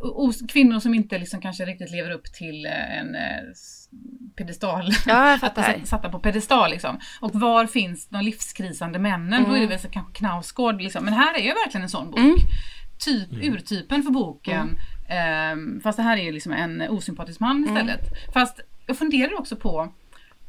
[0.00, 3.20] os, kvinnor som inte liksom kanske riktigt lever upp till eh, en eh,
[4.36, 4.90] pedestal.
[5.06, 6.98] Ja, satta, satta på pedestal liksom.
[7.20, 9.32] Och var finns de livskrisande männen?
[9.32, 9.44] Mm.
[9.44, 9.68] Då är det mm.
[9.68, 11.04] väl så kanske Knausgård liksom.
[11.04, 12.18] Men här är ju verkligen en sån bok.
[12.18, 12.36] Mm.
[12.98, 13.54] Typ, mm.
[13.54, 14.78] urtypen för boken.
[15.08, 18.00] Eh, fast det här är ju liksom en osympatisk man istället.
[18.32, 19.92] Fast jag funderar också på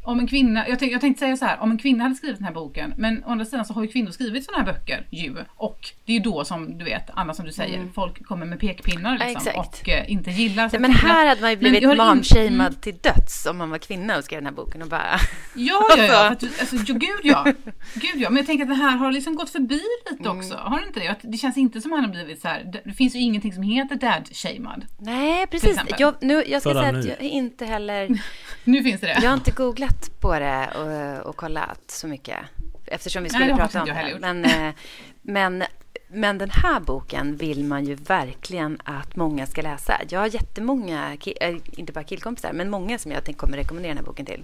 [0.04, 2.38] om en kvinna, jag, tänk, jag tänkte säga så här, om en kvinna hade skrivit
[2.38, 5.08] den här boken, men å andra sidan så har ju kvinnor skrivit sådana här böcker
[5.10, 5.36] ju.
[5.56, 7.94] Och det är ju då som du vet, Anna som du säger, mm.
[7.94, 10.70] folk kommer med pekpinnar liksom, ja, och eh, inte gillar.
[10.74, 12.74] Ja, men här hade man ju blivit momshamead mm.
[12.74, 15.20] till döds om man var kvinna och skrev den här boken och bara...
[15.54, 17.46] Ja, ja, ja, för att, alltså, jo, gud ja.
[17.94, 20.38] Gud ja, men jag tänker att det här har liksom gått förbi lite mm.
[20.38, 20.56] också.
[20.56, 21.08] Har det inte det?
[21.08, 23.54] Att det känns inte som att han har blivit så här, det finns ju ingenting
[23.54, 24.86] som heter dad-shamead.
[24.98, 25.78] Nej, precis.
[25.98, 28.20] Jag, nu, jag ska säga att jag inte heller...
[28.64, 29.20] nu finns det det.
[29.22, 32.38] Jag har inte googlat på det och, och kollat så mycket.
[32.86, 34.18] Eftersom vi skulle Nej, prata om det.
[34.20, 34.74] Men, eh,
[35.22, 35.64] men,
[36.08, 40.02] men den här boken vill man ju verkligen att många ska läsa.
[40.10, 44.06] Jag har jättemånga, äh, inte bara killkompisar, men många som jag kommer rekommendera den här
[44.06, 44.44] boken till.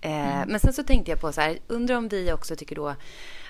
[0.00, 0.48] Eh, mm.
[0.48, 2.94] Men sen så tänkte jag på så här, undrar om vi också tycker då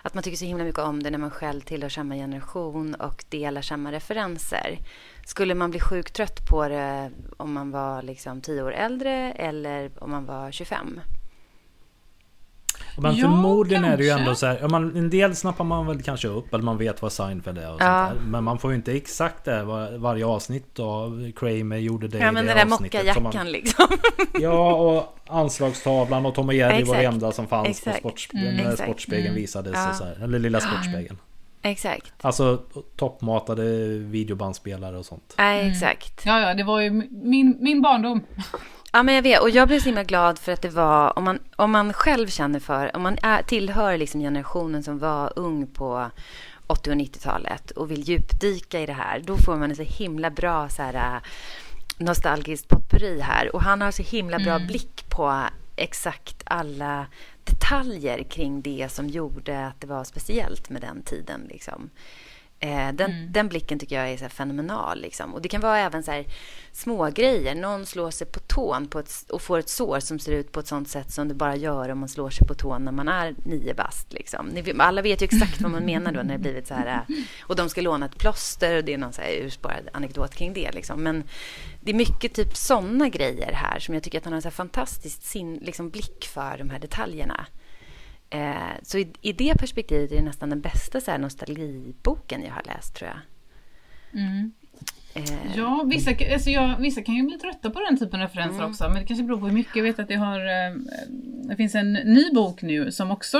[0.03, 3.25] att man tycker så himla mycket om det när man själv tillhör samma generation och
[3.29, 4.79] delar samma referenser.
[5.25, 9.91] Skulle man bli sjukt trött på det om man var liksom tio år äldre eller
[9.99, 11.01] om man var 25?
[12.97, 13.95] Men ja, förmodligen kanske.
[13.95, 16.65] är det ju ändå så här, man, en del snappar man väl kanske upp eller
[16.65, 18.09] man vet vad Seinfeld är och ja.
[18.09, 18.31] sånt där.
[18.31, 22.33] Men man får ju inte exakt det var, varje avsnitt av Kramer gjorde det Ja
[22.33, 23.87] men det den där mockajackan liksom.
[24.41, 28.03] ja och anslagstavlan och Tom och Jerry var det enda som fanns exakt.
[28.03, 28.57] på sports, mm.
[28.57, 29.41] när Sportspegeln mm.
[29.41, 29.73] visades.
[29.75, 29.95] Ja.
[29.95, 31.19] Så här, eller Lilla Sportspegeln.
[31.63, 32.13] Exakt.
[32.21, 32.63] Alltså
[32.97, 35.35] toppmatade videobandspelare och sånt.
[35.37, 36.27] Ja, exakt.
[36.27, 36.37] Mm.
[36.37, 38.23] Ja, ja, det var ju min, min barndom.
[38.97, 39.43] Ja, men jag vet.
[39.43, 42.29] Och jag blev så himla glad för att det var, om man, om man själv
[42.29, 46.11] känner för, om man är, tillhör liksom generationen som var ung på
[46.67, 50.31] 80 och 90-talet och vill djupdyka i det här, då får man en så himla
[50.31, 51.23] bra så här, äh,
[51.99, 53.55] nostalgiskt potpurri här.
[53.55, 54.67] Och han har så himla bra mm.
[54.67, 55.43] blick på
[55.77, 57.07] exakt alla
[57.45, 61.47] detaljer kring det som gjorde att det var speciellt med den tiden.
[61.49, 61.91] Liksom.
[62.61, 63.33] Eh, den, mm.
[63.33, 65.01] den blicken tycker jag är så fenomenal.
[65.01, 65.35] Liksom.
[65.35, 66.27] Och det kan vara även så här
[66.73, 67.55] små grejer.
[67.55, 70.61] Någon slår sig på tån på ett, och får ett sår som ser ut på
[70.61, 73.09] ett sånt sätt som det bara gör om man slår sig på tån när man
[73.09, 74.13] är nio bast.
[74.13, 74.47] Liksom.
[74.47, 76.87] Ni, alla vet ju exakt vad man menar då när det blivit så här.
[76.87, 80.35] Eh, och de ska låna ett plåster och det är någon så här urspårad anekdot
[80.35, 80.73] kring det.
[80.73, 81.03] Liksom.
[81.03, 81.25] Men
[81.81, 85.23] det är mycket typ såna grejer här som jag tycker att han har så fantastisk
[85.23, 87.47] sin, liksom, blick för de här detaljerna.
[88.31, 92.53] Eh, så i, i, det perspektivet är det nästan den bästa så här, nostalgiboken jag
[92.53, 93.21] har läst, tror jag.
[94.21, 94.53] Mm.
[95.17, 95.57] Eh.
[95.57, 98.71] Ja, vissa, alltså jag, vissa kan ju bli trötta på den typen av referenser mm.
[98.71, 99.77] också, men det kanske beror på hur mycket.
[99.77, 100.77] Jag vet att det, har, eh,
[101.49, 103.39] det finns en ny bok nu som också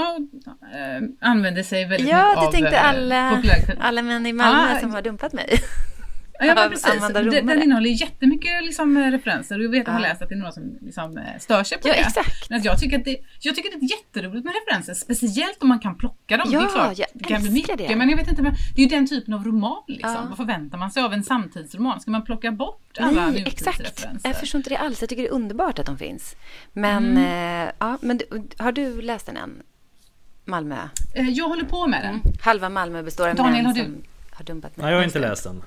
[0.75, 2.45] eh, använder sig väldigt ja, mycket av...
[2.45, 3.43] Ja, du tänkte alla,
[3.81, 5.59] alla män i Malmö ah, som har dumpat mig.
[6.39, 7.09] Ja, men precis.
[7.15, 10.35] Den, den innehåller jättemycket liksom, referenser och jag vet att jag har läst att det
[10.35, 11.99] är några som liksom, eh, stör sig på ja, det.
[11.99, 12.51] Exakt.
[12.51, 15.69] Men jag tycker, att det, jag tycker att det är jätteroligt med referenser, speciellt om
[15.69, 16.49] man kan plocka dem.
[16.53, 17.97] Ja, det är klart, jag det kan bli mycket, det.
[17.97, 20.13] men jag vet inte, men det är ju den typen av roman liksom.
[20.13, 20.25] Ja.
[20.29, 22.01] Vad förväntar man sig av en samtidsroman?
[22.01, 24.07] Ska man plocka bort alla Nej, exakt.
[24.23, 25.01] Jag förstår inte det alls.
[25.01, 26.37] Jag tycker det är underbart att de finns.
[26.73, 27.69] Men, mm.
[27.69, 28.21] eh, ja, men
[28.59, 29.63] har du läst den än?
[30.45, 30.77] Malmö?
[31.15, 32.11] Eh, jag håller på med den.
[32.11, 32.23] Mm.
[32.41, 33.81] Halva Malmö består av Daniel, män har du?
[33.81, 34.85] som har dumpat mig.
[34.85, 35.63] Nej, jag har inte läst den.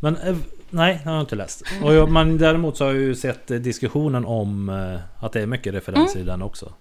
[0.00, 0.36] Men eh,
[0.74, 1.62] Nej, det har jag inte läst.
[1.82, 5.46] Och jag, man, däremot så har jag ju sett diskussionen om eh, att det är
[5.46, 6.72] mycket referenser i den också.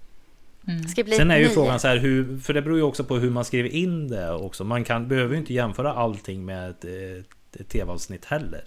[0.67, 0.83] Mm.
[0.87, 3.15] Ska bli Sen är ju frågan så här, hur, för det beror ju också på
[3.15, 4.63] hur man skriver in det också.
[4.63, 8.63] Man kan, behöver ju inte jämföra allting med ett, ett, ett tv-avsnitt heller.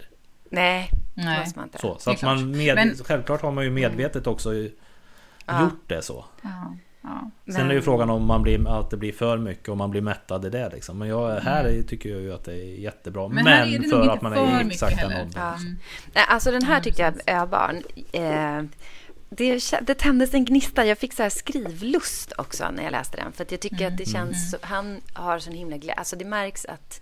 [0.49, 1.39] Nej, det Nej.
[1.39, 1.77] måste man inte.
[1.77, 4.53] Så, så att man med, Men- självklart har man ju medvetet också
[5.45, 5.61] Ja.
[5.61, 6.25] gjort det så.
[6.41, 7.31] Ja, ja.
[7.53, 9.91] Sen är Men- ju frågan om man blir, att det blir för mycket och man
[9.91, 10.97] blir mättad i det liksom.
[10.97, 13.27] Men jag, här är, tycker jag ju att det är jättebra.
[13.27, 15.21] Men Men, är för att man för är i exakta heller.
[15.21, 15.41] åldern.
[15.43, 15.55] Ja.
[16.13, 18.63] Nej, alltså den här tyckte jag, Öbarn, eh,
[19.29, 20.85] det, det tändes en gnista.
[20.85, 23.31] Jag fick så här skrivlust också när jag läste den.
[23.31, 24.51] För att jag tycker att det känns...
[24.51, 25.93] Så, han har sån himla glädje.
[25.93, 27.01] Alltså det märks att...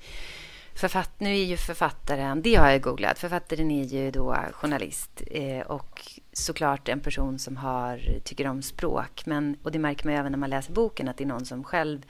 [0.76, 5.60] Författ, nu är ju författaren, det har jag googlat, författaren är ju då journalist eh,
[5.60, 6.02] och
[6.34, 9.26] såklart en person som har, tycker om språk.
[9.26, 11.46] Men, och det märker man ju även när man läser boken att det är någon
[11.46, 12.02] som själv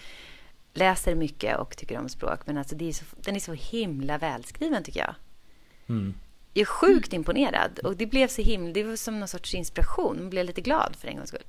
[0.74, 2.40] läser mycket och tycker om språk.
[2.46, 5.16] Men alltså det är så, den är så himla välskriven tycker jag.
[5.90, 6.14] Mm.
[6.54, 7.80] Jag är sjukt imponerad.
[7.80, 8.74] Och det blev så himla...
[8.74, 10.18] Det var som någon sorts inspiration.
[10.20, 11.44] Man blev lite glad för en gångs skull.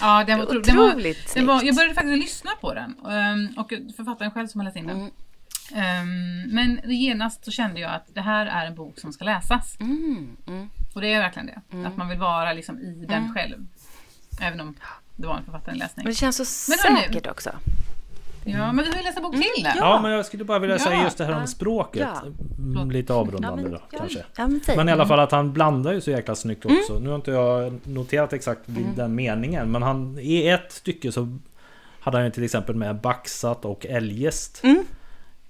[0.00, 1.62] Ja, den var otro- den var, Otroligt den var.
[1.62, 2.94] Jag började faktiskt lyssna på den.
[3.10, 4.96] ehm, Och författaren själv som har läst in den.
[5.00, 5.10] Mm.
[5.74, 9.76] Ehm, Men genast så kände jag att det här är en bok som ska läsas.
[9.80, 10.70] Mm, mm.
[10.94, 11.86] Och det är verkligen det.
[11.88, 13.66] Att man vill vara liksom i den själv.
[14.40, 14.74] Även om
[15.16, 16.04] det var en författarläsning.
[16.04, 17.50] Men det känns så Men säkert också.
[18.44, 19.72] Ja, men vi ju läst en bok till där.
[19.76, 22.08] Ja, men jag skulle bara vilja säga Ja, just det här om ja, språket.
[22.14, 22.22] ja.
[22.58, 24.24] Mm, Lite avrundande Ja, men- då ja, kanske.
[24.36, 24.60] ja, men.
[24.76, 26.76] Men i alla fall att han blandar ju så jäkla snyggt Mm.
[26.78, 26.98] också.
[26.98, 29.70] Nu har inte jag noterat exakt vid den meningen.
[29.72, 31.38] Men han, i ett stycke så
[32.00, 34.60] hade han ju till exempel med baxat och eljest.
[34.64, 34.84] Mm.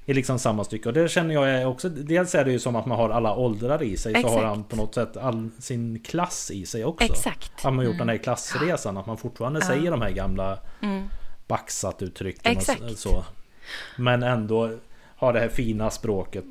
[0.07, 0.89] I liksom samma stycke.
[0.89, 1.89] Och det känner jag också...
[1.89, 4.13] Dels är det ju som att man har alla åldrar i sig.
[4.13, 4.35] Så Exakt.
[4.35, 7.05] har han på något sätt all sin klass i sig också.
[7.07, 7.61] Exakt.
[7.63, 8.97] Har man gjort den här klassresan.
[8.97, 11.03] Att man fortfarande säger de här gamla Mm.
[11.47, 12.53] baxat uttrycken.
[12.53, 12.99] Och Exakt.
[12.99, 13.25] så.
[13.97, 14.71] Men ändå
[15.17, 16.45] har det här fina språket.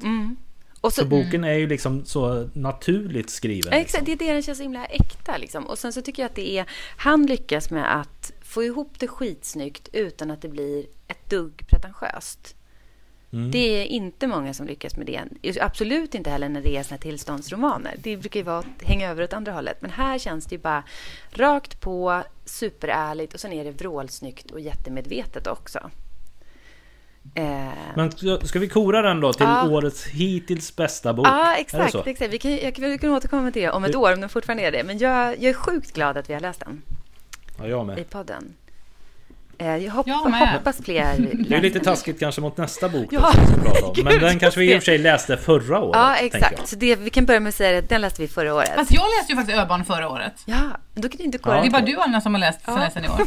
[0.82, 3.74] Och så, Så boken är ju liksom så naturligt skriven.
[3.74, 4.06] Exakt, Liksom.
[4.06, 5.38] det är det den känns så himla äkta.
[5.38, 5.66] Liksom.
[5.66, 6.66] Och sen så tycker jag att det är...
[6.98, 12.56] Han lyckas med att få ihop det skitsnyggt utan att det blir ett dugg pretentiöst.
[13.34, 13.52] Mm.
[13.52, 15.06] Det är inte många som lyckas med
[15.41, 15.62] det.
[15.62, 17.96] Absolut inte heller när det är såna tillståndsromaner.
[17.98, 19.82] Det brukar ju vara att hänga över åt andra hållet.
[19.82, 20.84] Men här känns det ju bara
[21.32, 25.89] rakt på, superärligt och sen är det vrålsnyggt och jättemedvetet också.
[27.36, 28.12] Eh, Men
[28.44, 29.70] ska- vi kora den då till Ja.
[29.70, 31.28] årets hittills bästa bok?
[31.28, 31.96] Ja, exakt.
[32.08, 32.34] exakt.
[32.34, 34.72] Vi, kan, jag, vi kan återkomma till det om ett år, om den fortfarande är
[34.72, 34.84] det.
[34.84, 36.82] Men jag, jag är sjukt glad att vi har läst den
[37.58, 38.10] Ja, jag i med.
[38.10, 38.54] podden.
[39.62, 41.15] Eh, jag hopp, Jag hoppas fler
[41.50, 43.34] Det är lite taskigt kanske mot nästa bok då, Ja,
[43.84, 43.93] om.
[44.04, 45.95] Men gud, den kanske vi i och för sig läste förra året.
[45.95, 46.67] Ja, exakt.
[46.67, 48.71] Så det, vi kan börja med att säga att den läste vi förra året.
[48.76, 50.34] Fast jag läste ju faktiskt Öbarn förra året.
[50.45, 50.58] Ja,
[50.93, 51.62] då kan du inte kora Ja.
[51.62, 51.71] Det är det.
[51.71, 53.21] bara du Anna som har läst sen läst den i år.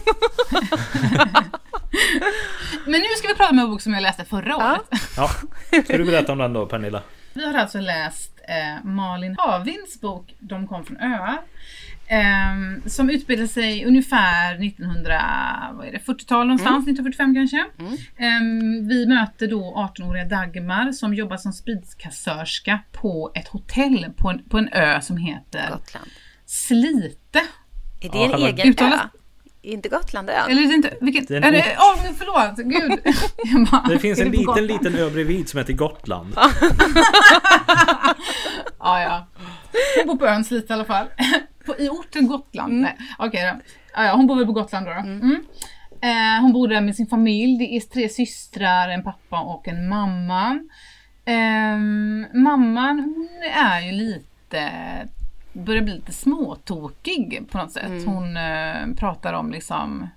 [2.87, 4.73] Men nu ska vi prata om en bok som jag läste förra Ja.
[4.73, 5.01] året.
[5.17, 5.31] Ja.
[5.85, 7.03] Ska du berätta om den då Pernilla?
[7.33, 11.39] Vi har alltså läst eh, Malin Havins bok De kom från öar.
[12.07, 17.65] Ehm, som utspelar sig ungefär 1940-tal någonstans, 1945 kanske.
[18.17, 24.45] Ehm, vi möter då 18-åriga Dagmar som jobbar som spritkassörska på ett hotell på en,
[24.49, 26.07] på en ö som heter Gotland.
[26.47, 27.39] Slite.
[28.01, 29.09] Är det Ja, en själva- egen Uttalas- ö?
[29.67, 30.51] Inte Gotlandön?
[30.51, 33.01] Eller är det inte, vilket, Det är är det, men förlåt, gud.
[33.71, 34.67] Bara, Det finns en på liten, Gotland?
[34.67, 36.35] liten ö bredvid som heter Gotland.
[38.79, 39.27] Ja, ja.
[39.97, 41.07] Hon bor på ön Slite i alla fall.
[41.67, 42.81] På, I orten Gotland.
[42.81, 43.61] Nej, okej då.
[43.95, 44.93] Ja, ja, hon bor väl på Gotland då.
[44.93, 44.99] då.
[44.99, 45.45] Mm.
[46.01, 47.59] Eh, hon bor där med sin familj.
[47.59, 50.59] Det är tre systrar, en pappa och en mamma.
[51.25, 54.71] Ehm, mamman hon är ju lite
[55.55, 58.07] börjar bli lite småtokig på något sätt.
[58.07, 60.09] Hon eh, pratar om liksom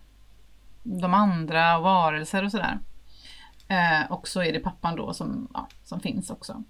[0.83, 2.79] de andra varelser och sådär.
[3.67, 6.63] Eh, och så är det pappan då som, ja, som finns också.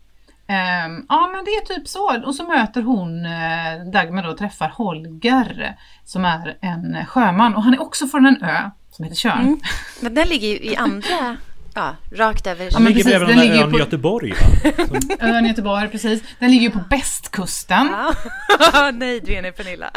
[0.50, 2.26] Um, ja men det är typ så.
[2.26, 7.74] Och så möter hon, eh, Dagmar då, träffar Holger som är en sjöman och han
[7.74, 9.40] är också från en ö som heter Tjörn.
[9.40, 9.60] Mm.
[10.02, 11.38] Men den ligger ju i andra...
[11.78, 12.66] Ja, rakt över...
[12.66, 15.00] Ja, Den men ligger precis, bredvid den den ligger ön på- Göteborg va?
[15.20, 16.24] Ön Göteborg, precis.
[16.40, 17.88] Den ligger ju på västkusten.
[17.92, 18.92] Ja.
[18.94, 19.90] Nej, du är nu Pernilla.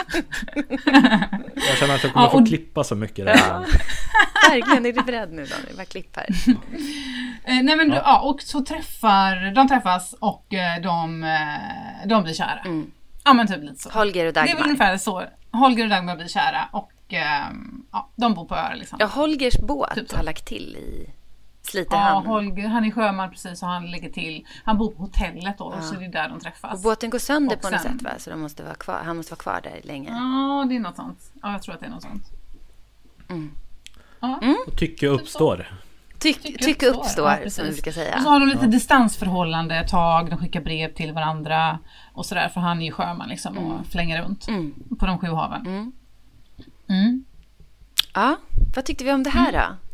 [1.69, 3.37] Jag känner att jag kommer Ja, få och- klippa så mycket där.
[4.51, 5.77] Verkligen, är du beredd nu Daniel?
[5.77, 6.27] Bara klipp här.
[7.45, 8.21] Eh, nej men ja.
[8.21, 12.61] och så träffar, de träffas och eh, de, eh, de blir kära.
[13.25, 13.91] Ja men typ lite så.
[13.91, 14.67] Holger och Det är väl Dagmar.
[14.67, 15.23] ungefär så.
[15.53, 16.91] Holger och Dagmar blir kära och
[17.93, 18.97] ja, de bor på öar liksom.
[19.01, 21.11] Ja, Holgers båt Typ har lagt till i
[21.75, 22.27] Ja, Slitehamn.
[22.27, 24.47] Holger, han är sjöman precis och han lägger till.
[24.65, 26.75] Han bor på hotellet då och så är det där de träffas.
[26.75, 28.11] och båten går sönder Och på något sen- sätt va?
[28.19, 29.01] Så de måste vara kvar.
[29.05, 30.09] han måste vara kvar där länge.
[30.11, 31.33] Ja, det är något sånt.
[31.43, 32.31] Ja, jag tror att det är något sånt.
[34.21, 35.67] Och tycke uppstår.
[36.19, 38.17] Tyck, tycka uppstår, ja, som vi brukar säga.
[38.17, 38.71] Och så har de lite ja.
[38.71, 41.79] distansförhållande ett tag, de skickar brev till varandra
[42.13, 43.85] och sådär, för han är ju sjöman liksom och mm.
[43.85, 44.75] flänger runt mm.
[44.99, 45.67] på de sju haven.
[45.67, 45.93] Mm.
[46.89, 47.25] mm.
[48.15, 48.37] Ja,
[48.75, 49.90] vad tyckte vi om det här då?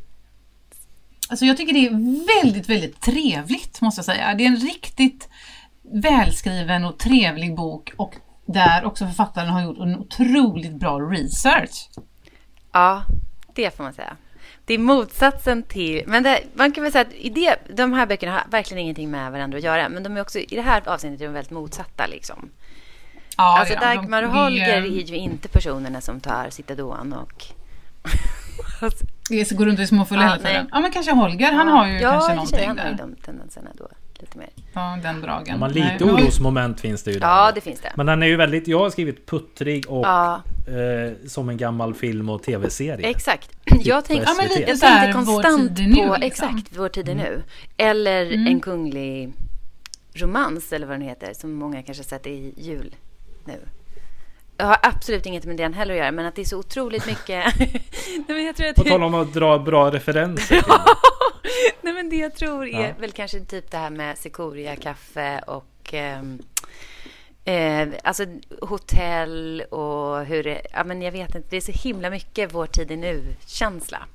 [1.28, 4.34] Alltså jag tycker det är väldigt, väldigt trevligt måste jag säga.
[4.34, 5.28] Det är en riktigt
[5.82, 8.14] välskriven och trevlig bok och
[8.46, 11.88] där också författaren har gjort en otroligt bra research.
[12.72, 13.02] Ja,
[13.54, 14.16] det får man säga.
[14.64, 16.02] Det är motsatsen till...
[16.06, 19.10] Men det, man kan väl säga att i det, de här böckerna har verkligen ingenting
[19.10, 19.88] med varandra att göra.
[19.88, 22.06] Men de är också, i det här avseendet är de väldigt motsatta.
[22.06, 22.50] Liksom.
[23.36, 27.44] Ja, alltså ja, Dagmar och Holger är ju inte personerna som tar Citadon och...
[29.30, 30.68] alltså, går runt och är småfulla ja, hela tiden.
[30.72, 31.52] Ja, men kanske Holger.
[31.52, 32.62] Han har ju ja, kanske någonting där.
[32.62, 33.88] Ja, han har ju de tendenserna då
[34.20, 34.48] lite mer.
[34.72, 35.46] Ja, den dragen.
[35.46, 37.26] Ja, men lite orosmoment finns det ju där.
[37.26, 37.92] Ja, det finns det.
[37.96, 38.68] Men den är ju väldigt...
[38.68, 40.42] Jag har skrivit puttrig och ja.
[40.66, 43.08] eh, som en gammal film och tv-serie.
[43.08, 43.64] Exakt.
[43.64, 45.82] Typ jag tänkte, ja, men lite jag tänkte konstant på...
[45.82, 46.22] Nu, liksom.
[46.22, 47.24] Exakt, Vår tid är mm.
[47.24, 47.42] nu.
[47.76, 48.46] Eller mm.
[48.46, 49.32] en kunglig
[50.14, 52.94] romans, eller vad den heter, som många kanske sett i jul
[53.44, 53.58] nu.
[54.56, 57.06] Jag har absolut inget med den heller att göra, men att det är så otroligt
[57.12, 57.44] mycket...
[57.58, 60.64] Nej, men jag tror att På tal om att dra bra referenser.
[61.80, 62.94] Nej, men det jag tror är ja.
[63.00, 66.22] väl kanske typ det här med Sekoria kaffe och eh,
[67.44, 68.24] eh, alltså
[68.60, 70.62] hotell och hur det...
[70.72, 74.06] Ja, men jag vet inte, det är så himla mycket vår tid är nu-känsla.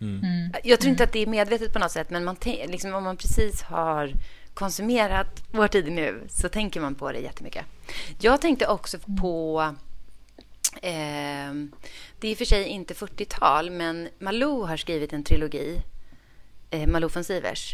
[0.00, 0.20] Mm.
[0.22, 0.52] mm.
[0.64, 3.16] Jag tror inte att det är medvetet på något sätt, men man liksom, om man
[3.16, 4.12] precis har
[4.54, 7.64] konsumerat vår tid nu så tänker man på det jättemycket.
[8.20, 9.62] Jag tänkte också på...
[10.82, 11.52] Eh,
[12.20, 15.82] det är i och för sig inte 40-tal, men Malou har skrivit en trilogi,
[16.70, 17.72] eh, Malou von Sivers,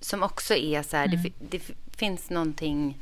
[0.00, 1.06] som också är så här...
[1.06, 1.22] Mm.
[1.22, 2.98] Det, det, finns någonting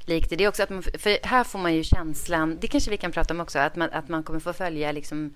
[0.00, 0.44] likt det.
[0.44, 3.34] är också att man, för här får man ju känslan, det kanske vi kan prata
[3.34, 5.34] om också, att man, att man kommer få följa liksom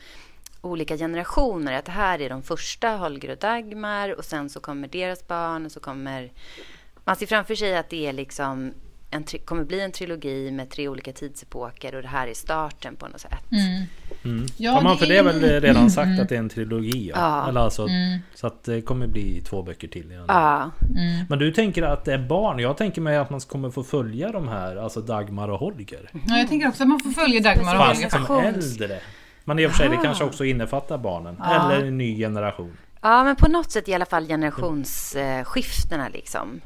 [0.61, 1.73] olika generationer.
[1.73, 5.67] Att det här är de första, Holger och Dagmar, och sen så kommer deras barn
[5.67, 6.33] och så kommer
[7.05, 8.73] man ser framför sig att det är liksom
[9.13, 13.09] en, kommer bli en trilogi med tre olika tidsepoker och det här är starten på
[13.09, 13.45] något sätt.
[13.51, 13.87] Mm.
[14.25, 14.47] Mm.
[14.57, 16.21] Ja, man, för det är väl redan sagt mm.
[16.21, 17.11] att det är en trilogi?
[17.15, 17.21] Ja.
[17.21, 17.49] ja.
[17.49, 18.19] Eller alltså, mm.
[18.35, 20.23] Så att det kommer bli två böcker till.
[20.29, 20.71] Ja.
[20.97, 21.25] Mm.
[21.29, 22.59] Men du tänker att det är barn?
[22.59, 26.11] Jag tänker mig att man kommer få följa de här, alltså Dagmar och Holger.
[26.13, 28.09] Ja, jag tänker också att man får följa Dagmar och Holger.
[28.09, 29.01] Fast som äldre.
[29.45, 31.43] Men i och för sig, det kanske också innefattar barnen.
[31.43, 32.77] Eller en ny generation.
[33.01, 36.61] Ja, men på något sätt i alla fall generationsskiftena liksom.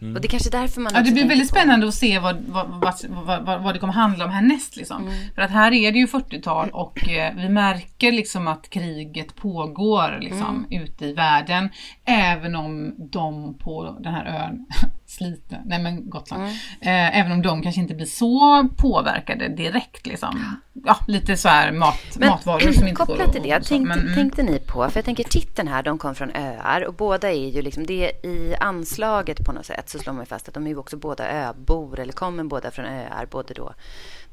[0.00, 0.14] Mm.
[0.14, 1.56] Och det är kanske därför man Ja, det blir väldigt på.
[1.56, 4.76] spännande att se vad, vad, vad, vad, vad det kommer handla om härnäst.
[4.76, 5.02] Liksom.
[5.02, 5.14] Mm.
[5.34, 10.18] För att här är det ju 40-tal och eh, vi märker liksom att kriget pågår
[10.20, 10.82] liksom, mm.
[10.84, 11.68] ute i världen.
[12.04, 14.66] Även om de på den här ön
[15.16, 16.42] Slite, nej men Gotland.
[16.42, 16.54] Mm.
[16.80, 20.60] Eh, även om de kanske inte blir så påverkade direkt liksom.
[20.72, 24.00] Ja, lite så här mat, men, matvaror som inte går Kopplat till det, tänkte, men,
[24.00, 24.14] mm.
[24.14, 27.50] tänkte ni på, för jag tänker titeln här, de kom från öar och båda är
[27.50, 30.70] ju liksom, det i anslaget på något sätt så slår man fast att de är
[30.70, 33.74] ju också båda öbor eller kommer båda från öar, både då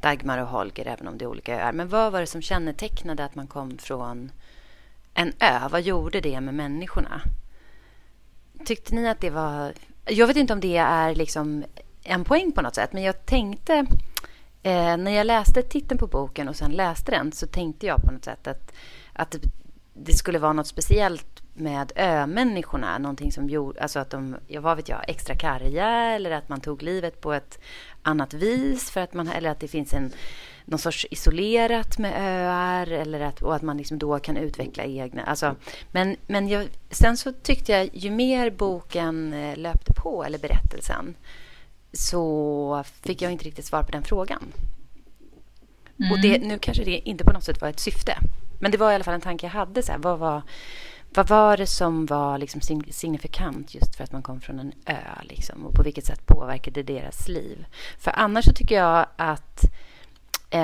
[0.01, 1.73] Dagmar och Holger, även om det är olika öar.
[1.73, 4.31] Men vad var det som kännetecknade att man kom från
[5.13, 5.59] en ö?
[5.71, 7.21] Vad gjorde det med människorna?
[8.65, 9.73] Tyckte ni att det var
[10.05, 11.63] jag vet inte om det är liksom
[12.03, 13.73] en poäng på något sätt, men jag tänkte
[14.63, 18.11] eh, när jag läste titeln på boken och sen läste den så tänkte jag på
[18.11, 18.73] något sätt att,
[19.13, 19.35] att
[19.93, 22.97] det skulle vara något speciellt med ömänniskorna.
[22.97, 26.61] Någonting som gjorde, alltså att de, jag vad vet jag, extra karga eller att man
[26.61, 27.59] tog livet på ett
[28.01, 30.11] annat vis för att man, eller att det finns en
[30.71, 35.23] någon sorts isolerat med öar eller att, och att man liksom då kan utveckla egna...
[35.23, 35.55] Alltså,
[35.91, 41.15] men men jag, sen så tyckte jag ju mer boken eh, löpte på, eller berättelsen
[41.93, 44.43] så fick jag inte riktigt svar på den frågan.
[45.99, 46.11] Mm.
[46.11, 48.17] Och det, nu kanske det inte på något sätt var ett syfte.
[48.59, 49.83] Men det var i alla fall en tanke jag hade.
[49.83, 50.41] Så här, vad, var,
[51.09, 55.21] vad var det som var liksom signifikant just för att man kom från en ö?
[55.23, 57.65] Liksom, och på vilket sätt påverkade det deras liv?
[57.99, 59.65] För annars så tycker jag att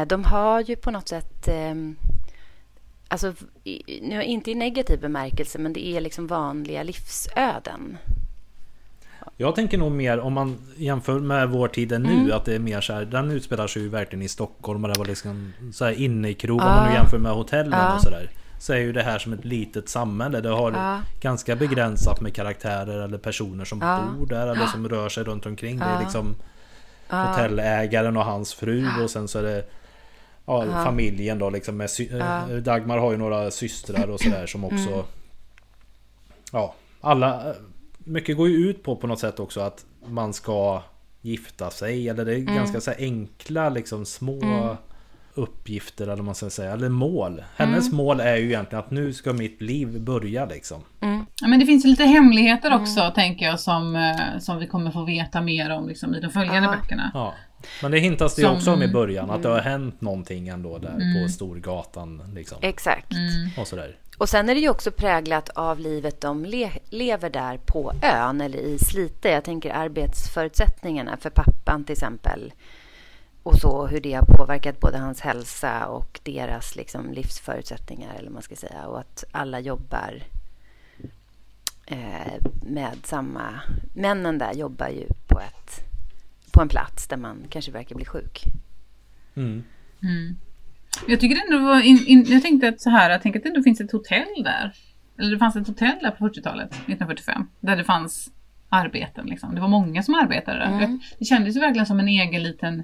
[0.08, 1.48] de har ju på något sätt...
[1.48, 1.96] Ehm,
[3.08, 3.34] alltså,
[4.02, 7.98] nu inte i negativ bemärkelse, men det är liksom vanliga livsöden.
[9.40, 12.32] Jag tänker nog mer om man jämför med vår tid nu, mm.
[12.32, 15.00] att det är mer så här, den utspelar sig ju verkligen i Stockholm och det
[15.00, 16.66] var liksom så här inne i krog, ah.
[16.66, 17.96] om man nu jämför med hotellen ah.
[17.96, 18.30] och sådär.
[18.60, 20.42] Så är ju det här som ett litet samhälle.
[20.42, 21.00] Det har ah.
[21.22, 25.80] ganska begränsat med karaktärer eller personer som bor där eller som rör sig runt omkring.
[25.80, 26.36] Det är liksom
[27.10, 29.66] hotellägaren och hans fru och sen så är det
[30.46, 34.64] ja, uh familjen då liksom med uh Dagmar har ju några systrar och sådär som
[34.64, 35.06] också mm.
[36.52, 37.56] Ja, alla
[37.98, 40.82] Mycket går ju ut på på något sätt också att man ska
[41.22, 42.56] gifta sig eller det är mm.
[42.56, 44.76] ganska så enkla liksom små mm.
[45.38, 47.44] Uppgifter eller vad man ska säga, eller mål.
[47.56, 47.98] Hennes mm.
[47.98, 50.82] mål är ju egentligen att nu ska mitt liv börja liksom.
[51.02, 51.26] Mm.
[51.42, 53.14] Ja, men det finns lite hemligheter också mm.
[53.14, 56.70] tänker jag som, eh, som vi kommer få veta mer om liksom, i de följande
[56.70, 56.76] ja.
[56.76, 57.12] böckerna.
[57.14, 57.34] Ja.
[57.82, 60.78] Men det hintas det ju också om i början att det har hänt någonting ändå
[60.78, 61.24] där mm.
[61.24, 62.32] på Storgatan.
[62.36, 62.58] Liksom.
[62.62, 63.14] Exakt.
[63.14, 63.50] Mm.
[63.58, 63.96] Och sådär.
[64.18, 68.42] Och sen är det ju också präglat av livet de le lever där på ön
[68.42, 69.30] eller i Slite.
[69.30, 72.54] Jag tänker arbetsförutsättningarna för pappan till exempel.
[73.48, 78.42] Och så hur det har påverkat både hans hälsa och deras liksom, livsförutsättningar eller man
[78.42, 78.88] ska säga.
[78.88, 80.24] Och att alla jobbar
[81.86, 83.62] eh, med samma...
[83.94, 85.80] Männen där jobbar ju på, ett,
[86.52, 88.44] på en plats där man kanske verkar bli sjuk.
[89.36, 89.64] Mm.
[90.04, 90.38] Mm.
[91.08, 93.50] Jag tycker ändå var in, in, jag tänkte att så här, jag tänker att det
[93.50, 94.74] ändå finns ett hotell där.
[95.18, 98.32] Eller det fanns ett hotell där på 40-talet, 1945, där det fanns
[98.70, 99.26] arbeten.
[99.26, 99.56] Liksom.
[99.56, 100.66] Det var många som arbetade där.
[100.66, 101.00] Mm.
[101.20, 102.84] Det kändes ju verkligen som en egen liten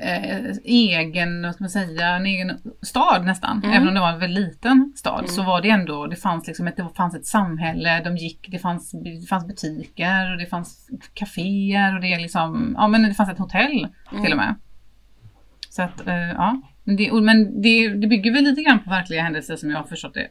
[0.00, 3.58] eh, egen, vad ska man säga, en egen stad nästan.
[3.64, 3.76] Mm.
[3.76, 5.28] Även om det var en väldigt liten stad mm.
[5.28, 8.58] så var det ändå, det fanns liksom ett, det fanns ett samhälle, de gick, det
[8.58, 13.30] fanns, det fanns butiker och det fanns kaféer och det liksom, ja men det fanns
[13.30, 14.24] ett hotell mm.
[14.24, 14.54] till och med.
[15.70, 16.60] Så att, eh, ja.
[16.84, 20.14] Det, men det, det bygger väl lite grann på verkliga händelser som jag har förstått
[20.14, 20.28] det.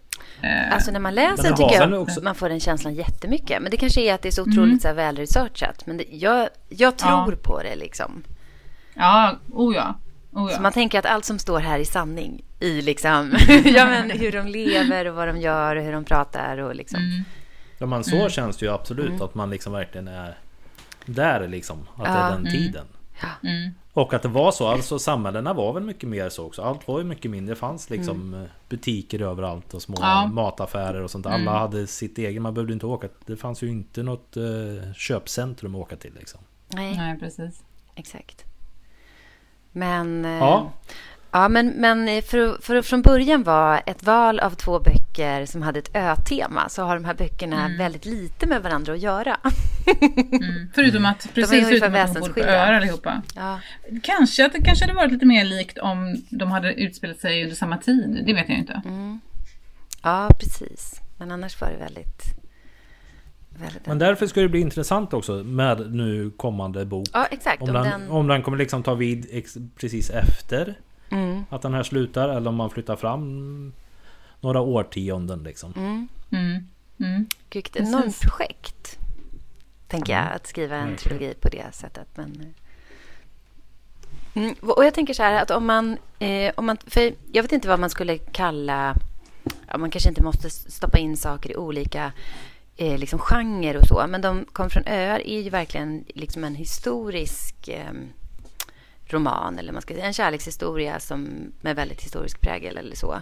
[0.47, 0.73] Eh.
[0.73, 2.23] Alltså när man läser tycker jag också...
[2.23, 3.61] man får den känslan jättemycket.
[3.61, 4.79] Men det kanske är att det är så otroligt mm.
[4.79, 5.85] så här välresearchat.
[5.85, 7.37] Men det, jag, jag tror ja.
[7.43, 8.23] på det liksom.
[8.97, 9.95] Ja, oh ja.
[10.31, 10.55] Oh ja.
[10.55, 14.31] Så man tänker att allt som står här är sanning i liksom, ja, men hur
[14.31, 16.99] de lever och vad de gör och hur de pratar och liksom.
[16.99, 17.23] Mm.
[17.77, 18.29] Ja, men så mm.
[18.29, 19.21] känns det ju absolut mm.
[19.21, 20.37] att man liksom verkligen är
[21.05, 21.87] där liksom.
[21.95, 22.13] Att ja.
[22.13, 22.51] det är den mm.
[22.51, 22.85] tiden.
[23.43, 23.71] Mm.
[23.93, 26.61] Och att det var så, alltså samhällena var väl mycket mer så också.
[26.61, 27.55] Allt var ju mycket mindre.
[27.55, 28.47] Det fanns liksom mm.
[28.69, 30.27] butiker överallt och små ja.
[30.27, 31.25] mataffärer och sånt.
[31.25, 31.53] Alla mm.
[31.53, 32.41] hade sitt eget.
[32.41, 33.07] Man behövde inte åka.
[33.25, 36.39] Det fanns ju inte något uh, köpcentrum att åka till liksom.
[36.67, 37.63] Nej, Nej precis.
[37.95, 38.46] Exakt.
[39.77, 40.25] Men...
[40.25, 40.73] Uh, ja.
[41.31, 45.79] Ja, men, men för, för från början var ett val av två böcker som hade
[45.79, 47.77] ett ö-tema så har de här böckerna mm.
[47.77, 49.37] väldigt lite med varandra att göra.
[50.41, 50.69] Mm.
[50.75, 53.21] Förutom att, precis, förutom att de bor på öar allihopa.
[53.35, 53.59] Ja.
[54.03, 57.55] Kanske att det kanske hade varit lite mer likt om de hade utspelat sig under
[57.55, 58.23] samma tid.
[58.25, 58.81] Det vet jag inte.
[58.85, 59.21] Mm.
[60.03, 61.01] Ja, precis.
[61.17, 62.23] Men annars var det väldigt...
[63.61, 67.07] väldigt Men därför ska det bli intressant också med nu kommande bok.
[67.13, 67.61] Ja, exakt.
[67.61, 69.45] Om, om den, den, om den kommer liksom ta vid
[69.75, 70.75] precis efter
[71.09, 71.45] Mm.
[71.49, 73.73] Att den här slutar eller om man flyttar fram
[74.39, 75.73] några årtionden liksom.
[75.75, 76.07] Mm.
[76.31, 76.67] Mm.
[76.99, 77.29] Mm.
[77.51, 78.99] Vilket enormt projekt.
[79.87, 82.07] Tänker jag, att skriva en trilogi på det sättet.
[82.15, 82.53] Men...
[84.33, 84.55] Mm.
[84.61, 86.77] Och jag tänker så här att om man, eh, om man...
[86.85, 88.95] För jag vet inte vad man skulle kalla...
[89.67, 92.11] Ja, man kanske inte måste stoppa in saker i olika
[92.77, 94.05] eh, liksom genre och så.
[94.07, 97.67] Men de kom från öar är ju verkligen liksom en historisk...
[97.67, 97.93] Eh,
[99.09, 103.21] roman eller man ska säga en kärlekshistoria som med väldigt historisk prägel eller så.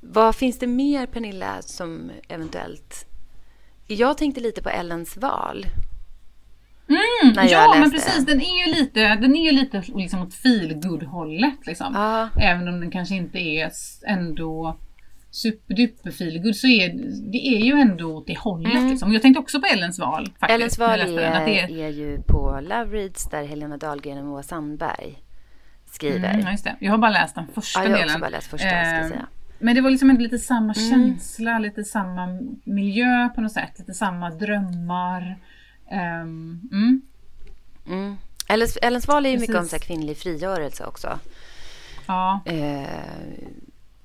[0.00, 3.06] Vad finns det mer Pernilla som eventuellt...
[3.86, 5.66] Jag tänkte lite på Ellens val.
[6.88, 8.26] Mm, ja, men precis.
[8.26, 11.66] Den är ju lite, den är ju lite liksom åt feelgood-hållet.
[11.66, 11.96] Liksom.
[11.96, 12.28] Ah.
[12.40, 13.72] Även om den kanske inte är
[14.06, 14.76] ändå
[15.30, 16.88] superduper feelgood så är
[17.32, 18.72] det är ju ändå åt det hållet.
[18.72, 18.90] Mm.
[18.90, 19.12] Liksom.
[19.12, 20.26] Jag tänkte också på Ellens val.
[20.26, 21.78] Faktiskt, Ellens val är, är...
[21.78, 25.22] är, ju på Love Reads där Helena Dahlgren och Moa Sandberg
[25.86, 26.34] skriver.
[26.34, 26.76] Mm, just det.
[26.78, 27.98] Jag har bara läst den första delen.
[27.98, 29.26] Ja, jag har också bara läst första, eh, ska jag säga.
[29.58, 30.90] Men det var liksom lite samma mm.
[30.90, 33.78] känsla, lite samma miljö på något sätt.
[33.78, 35.38] Lite samma drömmar.
[35.90, 37.02] Um, mm.
[37.86, 38.16] Mm.
[38.48, 39.48] Ellens, Ellens val är ju Precis.
[39.48, 41.18] mycket om så kvinnlig frigörelse också.
[42.06, 42.40] Ja.
[42.44, 42.86] Eh,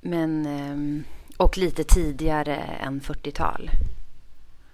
[0.01, 0.45] men...
[0.45, 1.05] Eh,
[1.37, 3.69] och lite tidigare än 40-tal.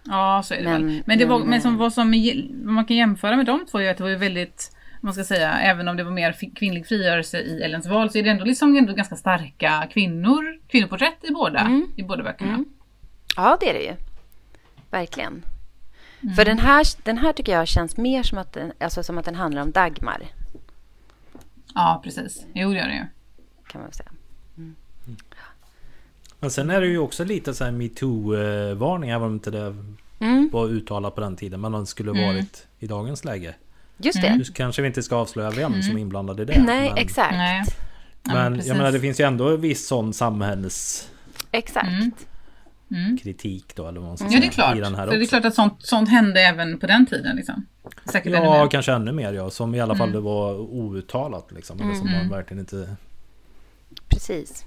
[0.04, 1.04] Ja, så är det men, väl.
[1.06, 2.10] Men, det var, men som, vad, som
[2.64, 4.72] man kan jämföra med de två är att det var ju väldigt
[5.02, 8.24] man ska säga, även om det var mer kvinnlig frigörelse i Ellens val så är
[8.24, 11.88] det ändå, liksom ändå ganska starka kvinnor, kvinnoporträtt i båda, mm.
[11.96, 12.54] i båda böckerna.
[12.54, 12.66] Mm.
[13.36, 13.94] Ja, det är det ju.
[14.90, 15.44] Verkligen.
[16.22, 16.36] Mm.
[16.36, 19.26] För den här, den här tycker jag känns mer som att, den, alltså som att
[19.26, 20.24] den handlar om Dagmar.
[21.76, 22.46] Ja, precis.
[22.54, 23.06] Jo, det gör det ju.
[23.68, 24.12] Kan man säga.
[26.40, 29.76] Men sen är det ju också lite så här metoo-varning, även om inte det
[30.20, 30.50] mm.
[30.54, 31.62] var uttalat på den tiden.
[31.62, 32.28] Men den skulle mm.
[32.28, 33.56] varit i dagens läge.
[33.98, 34.36] Just det.
[34.36, 35.84] Nu kanske vi inte ska avslöja vem mm.
[35.84, 36.64] som är inblandad i det.
[36.64, 37.34] Nej, men, exakt.
[37.34, 37.66] Nej.
[38.24, 41.10] Men ja, jag menar det finns ju ändå viss sån samhälls...
[41.52, 41.88] Exakt.
[41.88, 42.12] Mm.
[42.92, 43.18] Mm.
[43.18, 44.38] kritik då eller vad man ska säga.
[44.38, 44.78] Ja det är klart.
[44.78, 47.66] I den här det är klart att sånt, sånt hände även på den tiden liksom.
[48.12, 49.50] Säkert ja, ännu kanske ännu mer ja.
[49.50, 50.22] Som i alla fall mm.
[50.22, 51.82] det var outtalat liksom.
[51.82, 52.96] Eller som man verkligen inte...
[54.10, 54.66] Precis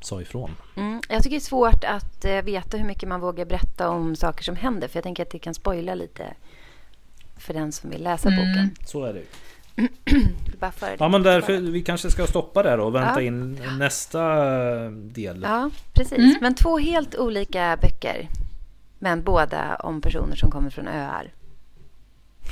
[0.00, 0.56] sa ifrån.
[0.76, 4.16] Mm, jag tycker det är svårt att uh, veta hur mycket man vågar berätta om
[4.16, 4.88] saker som händer.
[4.88, 6.34] För jag tänker att det kan spoila lite
[7.36, 8.40] för den som vill läsa mm.
[8.40, 8.76] boken.
[8.86, 9.22] Så är det
[10.60, 13.26] bara föra ja men därför vi kanske ska stoppa där och vänta ja.
[13.26, 14.20] in nästa
[14.90, 15.42] del.
[15.42, 16.18] Ja precis.
[16.18, 16.36] Mm.
[16.40, 18.28] Men två helt olika böcker.
[18.98, 21.30] Men båda om personer som kommer från öar.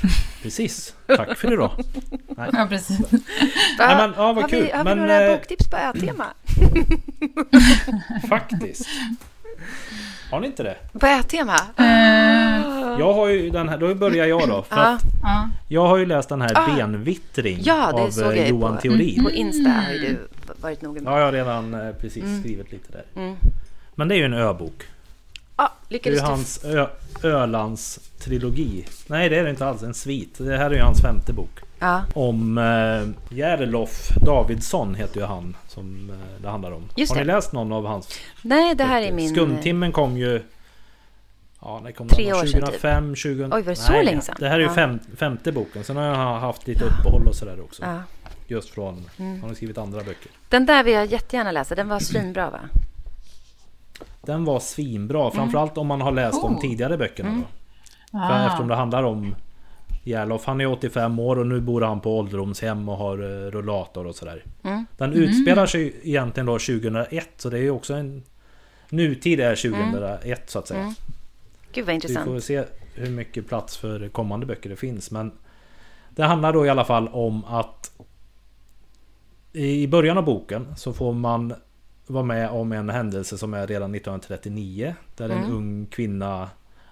[0.41, 0.95] Precis.
[1.07, 1.71] Tack för idag.
[2.27, 2.49] Nej.
[2.53, 3.11] Ja, precis.
[3.11, 4.63] Nej, men, ja, vad har kul.
[4.63, 6.25] Vi, har men, vi några eh, boktips på ö-tema?
[8.29, 8.87] Faktiskt.
[10.31, 10.75] Har ni inte det?
[10.99, 11.55] På ö-tema?
[11.79, 12.99] Uh.
[12.99, 14.63] Jag har ju den här, då börjar jag då.
[14.63, 15.01] För att
[15.67, 16.75] Jag har ju läst den här ah.
[16.75, 19.23] Benvittring ja, av såg jag Johan på, Theorin.
[19.23, 20.27] På Insta har ju du
[20.61, 21.13] varit noga med.
[21.13, 22.39] Ja, jag har redan eh, precis mm.
[22.39, 23.03] skrivit lite där.
[23.15, 23.35] Mm.
[23.95, 24.85] Men det är ju en öbok.
[25.89, 26.87] Lyckades det är hans Ö
[27.23, 28.85] Ölands trilogi.
[29.07, 30.37] Nej det är det inte alls, en svit.
[30.37, 31.59] Det här är ju hans femte bok.
[31.79, 32.03] Ja.
[32.13, 36.83] Om eh, Järlof Davidsson heter ju han som eh, det handlar om.
[36.95, 37.25] Just Har det.
[37.25, 38.19] ni läst någon av hans?
[38.41, 39.29] Nej det här är min...
[39.29, 40.43] Skumtimmen kom ju...
[41.61, 42.33] Ja, när kom Tre den?
[42.33, 43.43] år 2005, sedan 20...
[43.43, 44.35] Oj, var det så Nej, länge sedan?
[44.39, 44.73] Det här är ju ja.
[44.73, 45.83] fem, femte boken.
[45.83, 47.83] Sen har jag haft lite uppehåll och sådär också.
[47.83, 48.01] Ja.
[48.47, 49.05] Just från...
[49.17, 49.41] Mm.
[49.41, 50.31] Har ni skrivit andra böcker?
[50.49, 51.75] Den där vill jag jättegärna läsa.
[51.75, 52.59] Den var svinbra va?
[54.21, 55.21] Den var svinbra.
[55.21, 55.31] Mm.
[55.31, 56.51] Framförallt om man har läst oh.
[56.51, 57.29] de tidigare böckerna.
[57.29, 57.41] Mm.
[57.41, 57.47] Då.
[58.19, 58.45] Ah.
[58.45, 59.35] eftersom det handlar om
[60.09, 60.45] Järlof.
[60.45, 64.15] Han är 85 år och nu bor han på ålderdomshem och har uh, rullator och
[64.15, 64.43] sådär.
[64.63, 64.85] Mm.
[64.97, 67.29] Den utspelar sig egentligen då 2001.
[67.37, 68.23] Så det är ju också en...
[68.89, 70.37] Nutid är 2001 mm.
[70.47, 70.79] så att säga.
[70.79, 70.93] Mm.
[71.73, 72.27] Gud vad intressant.
[72.27, 72.63] Vi får se
[72.95, 75.11] hur mycket plats för kommande böcker det finns.
[75.11, 75.31] Men
[76.09, 77.91] det handlar då i alla fall om att
[79.53, 81.53] i början av boken så får man
[82.07, 84.95] vara med om en händelse som är redan 1939.
[85.17, 85.43] Där mm.
[85.43, 86.49] en ung kvinna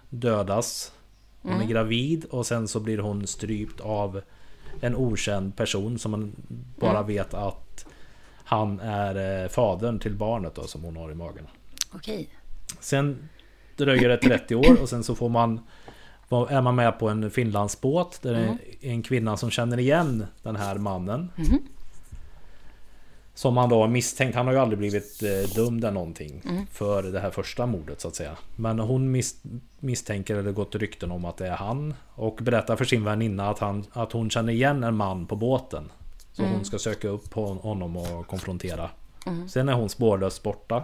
[0.09, 0.91] dödas.
[1.42, 1.64] Hon mm.
[1.64, 4.22] är gravid och sen så blir hon strypt av
[4.82, 6.36] en okänd person som man
[6.80, 7.08] bara mm.
[7.08, 7.86] vet att
[8.44, 11.48] han är eh, fadern till barnet då, som hon har i magen.
[11.94, 12.30] Okej.
[12.80, 13.30] Sen
[13.76, 15.60] dröjer det 30 år och sen så får man
[16.30, 18.58] är man med på en Finlandsbåt där det är mm.
[18.82, 21.32] en kvinna som känner igen den här mannen.
[21.38, 21.62] Mm.
[23.38, 26.68] Som han då misstänkt, han har ju aldrig blivit eh, dömd eller någonting mm.
[26.72, 28.38] för det här första mordet så att säga.
[28.56, 29.44] Men hon mis,
[29.80, 31.94] misstänker, eller gått rykten om att det är han.
[32.16, 35.92] Och berättar för sin väninna att, han, att hon känner igen en man på båten.
[36.34, 36.54] Så mm.
[36.54, 38.90] hon ska söka upp honom och konfrontera.
[39.26, 39.50] Mm.
[39.50, 40.84] Sen är hon spårlöst borta.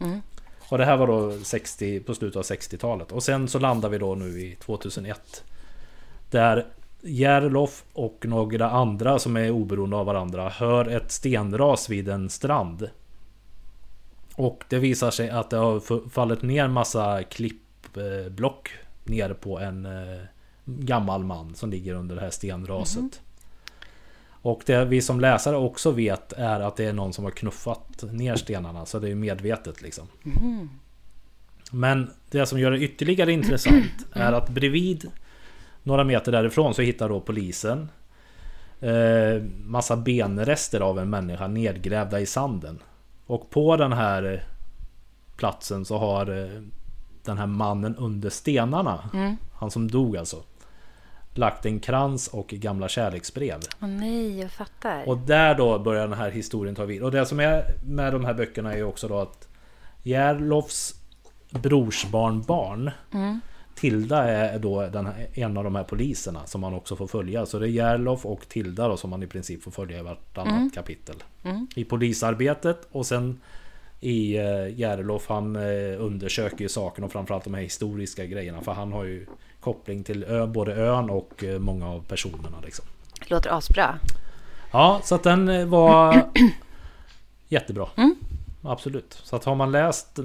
[0.00, 0.20] Mm.
[0.68, 3.12] Och det här var då 60, på slutet av 60-talet.
[3.12, 5.44] Och sen så landar vi då nu i 2001.
[6.30, 6.66] Där
[7.06, 12.88] Järlof och några andra som är oberoende av varandra hör ett stenras vid en strand.
[14.34, 18.70] Och det visar sig att det har fallit ner massa klippblock
[19.04, 20.22] ner på en eh,
[20.64, 22.98] gammal man som ligger under det här stenraset.
[22.98, 23.10] Mm.
[24.26, 28.04] Och det vi som läsare också vet är att det är någon som har knuffat
[28.12, 28.86] ner stenarna.
[28.86, 30.06] Så det är medvetet liksom.
[30.42, 30.68] Mm.
[31.72, 35.10] Men det som gör det ytterligare intressant är att bredvid
[35.84, 37.88] några meter därifrån så hittar då polisen
[38.80, 42.78] eh, massa benrester av en människa nedgrävda i sanden.
[43.26, 44.44] Och på den här
[45.36, 46.62] platsen så har eh,
[47.24, 49.36] den här mannen under stenarna, mm.
[49.54, 50.42] han som dog alltså,
[51.34, 53.60] lagt en krans och gamla kärleksbrev.
[53.82, 55.08] Åh nej, jag fattar.
[55.08, 57.02] Och där då börjar den här historien ta vid.
[57.02, 59.48] Och det som är med de här böckerna är ju också då att
[60.02, 60.94] Järlofs
[61.50, 63.40] brorsbarnbarn mm.
[63.84, 67.46] Tilda är då den en av de här poliserna som man också får följa.
[67.46, 70.52] Så det är Järlof och Tilda då som man i princip får följa i vartannat
[70.52, 70.70] mm.
[70.70, 71.16] kapitel.
[71.42, 71.66] Mm.
[71.74, 73.40] I polisarbetet och sen
[74.00, 78.60] i eh, Järlof han eh, undersöker ju saken och framförallt de här historiska grejerna.
[78.60, 79.26] För han har ju
[79.60, 82.56] koppling till ö, både ön och eh, många av personerna.
[82.64, 82.84] Liksom.
[83.26, 83.98] Låter asbra.
[84.72, 86.22] Ja, så att den eh, var
[87.48, 87.88] jättebra.
[87.96, 88.14] Mm.
[88.62, 89.20] Absolut.
[89.22, 90.18] Så att har man läst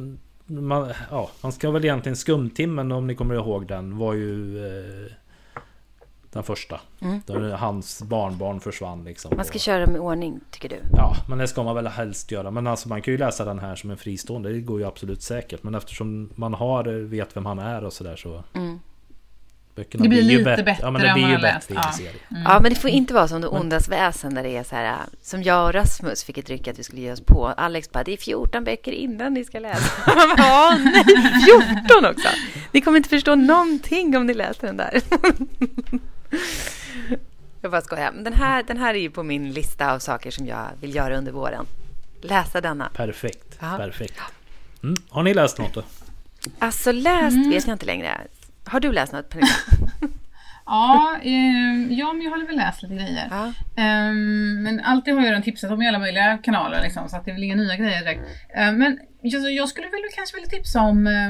[0.50, 5.12] man, ja, man ska väl egentligen Skumtimmen om ni kommer ihåg den var ju eh,
[6.32, 6.80] Den första.
[7.02, 7.22] Mm.
[7.26, 9.36] Där hans barnbarn försvann liksom.
[9.36, 10.76] Man ska köra med ordning tycker du?
[10.92, 12.52] Ja, men det ska man väl helst göra.
[12.52, 14.50] Men alltså man kan ju läsa den här som en fristående.
[14.50, 15.64] Det går ju absolut säkert.
[15.64, 18.44] Men eftersom man har, vet vem han är och sådär så.
[18.54, 18.80] Mm.
[19.80, 22.12] Böckerna det blir, blir lite bättre, bättre ja, men det blir ju bättre serie.
[22.32, 22.44] Mm.
[22.44, 24.98] Ja, men det får inte vara som det ondas väsen där det är så här,
[25.22, 27.48] som jag och Rasmus fick ett ryck att vi skulle ge oss på.
[27.48, 29.92] Alex bara, det är 14 böcker innan ni ska läsa.
[30.38, 31.04] Ja, nej,
[31.88, 32.28] 14 också!
[32.72, 35.02] Ni kommer inte förstå någonting om ni läser den där.
[37.62, 38.12] Jag bara skojar.
[38.12, 40.96] Men den här, den här är ju på min lista av saker som jag vill
[40.96, 41.66] göra under våren.
[42.22, 42.90] Läsa denna.
[42.94, 43.78] Perfekt, Aha.
[43.78, 44.20] perfekt.
[44.84, 44.96] Mm.
[45.10, 45.84] Har ni läst något då?
[46.60, 47.50] Alltså läst mm.
[47.50, 48.22] vet jag inte längre.
[48.70, 49.52] Har du läst något Pernilla?
[50.66, 53.28] ja, eh, ja, men jag har väl läst lite grejer.
[53.30, 53.46] Ja.
[53.84, 54.14] Eh,
[54.64, 57.32] men alltid har jag redan tipsat om i alla möjliga kanaler liksom, så att det
[57.32, 58.22] är väl inga nya grejer direkt.
[58.56, 61.30] Eh, men jag, jag skulle väl kanske vilja tipsa om eh,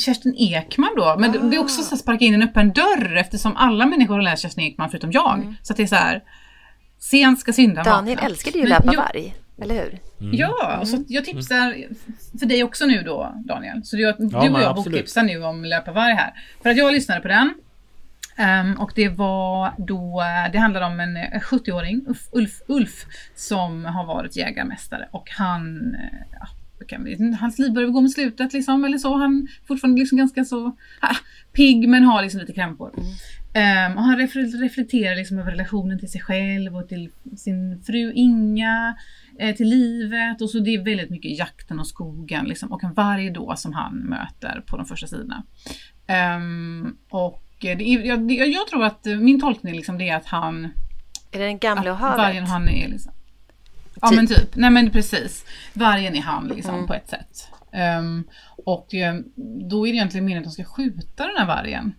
[0.00, 1.42] Kerstin Ekman då, men ah.
[1.42, 4.42] det är också så att sparka in en öppen dörr eftersom alla människor har läst
[4.42, 5.34] Kerstin Ekman förutom jag.
[5.34, 5.54] Mm.
[5.62, 6.22] Så att det är så här,
[6.98, 8.28] sent ska synda Daniel vakna.
[8.28, 9.98] älskade ju Löpa varg, eller hur?
[10.20, 10.36] Mm.
[10.36, 11.06] Ja, och så mm.
[11.08, 11.74] jag tipsar
[12.38, 13.84] för dig också nu då Daniel.
[13.84, 16.32] Så du, ja, du och jag boktipsar nu om Löpa varg här.
[16.62, 17.54] För att jag lyssnade på den.
[18.38, 24.06] Um, och det var då, det handlar om en 70-åring, Ulf, Ulf, Ulf, som har
[24.06, 26.48] varit jägarmästare och han, eh, ja,
[27.40, 29.16] hans liv börjar gå mot slutet liksom, eller så.
[29.16, 31.16] Han är fortfarande liksom ganska så ah,
[31.52, 32.90] pigg men har liksom lite krämpor.
[32.96, 33.10] Mm.
[33.54, 34.18] Um, och han
[34.60, 38.96] reflekterar liksom över relationen till sig själv och till sin fru Inga,
[39.38, 42.94] eh, till livet och så det är väldigt mycket jakten och skogen liksom, och en
[42.94, 45.42] varg då som han möter på de första sidorna.
[46.36, 50.64] Um, och det är, jag, jag, tror att min tolkning liksom det är att han...
[51.32, 52.18] Är det den gamla och havet?
[52.18, 53.12] Vargen han är liksom.
[54.00, 54.16] Ja typ.
[54.16, 55.44] men typ, nej men precis.
[55.74, 56.86] Vargen är han liksom mm.
[56.86, 57.48] på ett sätt.
[57.98, 58.24] Um,
[58.64, 59.24] och um,
[59.70, 61.94] då är det egentligen meningen att de ska skjuta den här vargen.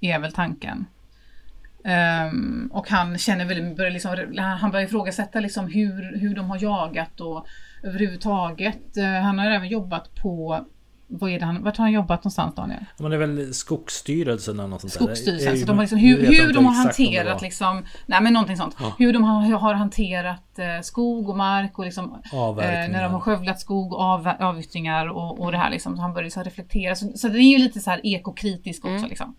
[0.00, 0.86] Är väl tanken.
[2.32, 6.62] Um, och han känner väl, börjar liksom, han börjar ifrågasätta liksom hur, hur de har
[6.62, 7.46] jagat och
[7.82, 8.96] överhuvudtaget.
[8.98, 10.66] Uh, han har även jobbat på
[11.10, 12.84] vad är det han, vart har han jobbat någonstans Daniel?
[12.98, 16.52] Men det är väl Skogsstyrelsen eller något sånt Skogsstyrelsen, så de har liksom, hur, hur
[16.52, 18.76] de har hanterat liksom, nej men någonting sånt.
[18.80, 18.94] Ja.
[18.98, 22.56] Hur de har, har hanterat eh, skog och mark och liksom eh,
[22.90, 25.96] när de har skövlat skog och av, avyttringar och, och det här liksom.
[25.96, 26.94] Så han börjar liksom reflektera.
[26.94, 29.08] Så, så det är ju lite så här ekokritisk också mm.
[29.08, 29.36] liksom.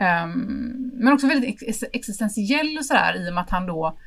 [0.00, 3.98] Um, men också väldigt ex existentiell och sådär i och med att han då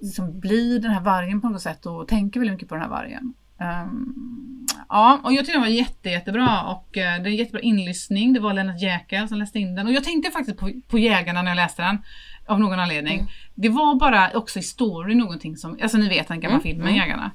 [0.00, 2.90] liksom blir den här vargen på något sätt och tänker väldigt mycket på den här
[2.90, 3.34] vargen.
[3.60, 7.60] Um, ja, och jag tyckte den var jätte, jättebra och uh, det är en jättebra
[7.60, 8.32] inlyssning.
[8.32, 11.42] Det var Lennart Jäkel som läste in den och jag tänkte faktiskt på, på Jägarna
[11.42, 11.98] när jag läste den.
[12.46, 13.18] Av någon anledning.
[13.18, 13.26] Mm.
[13.54, 16.62] Det var bara också i story någonting som, alltså ni vet den gamla mm.
[16.62, 16.96] filmen mm.
[16.96, 17.30] Jägarna.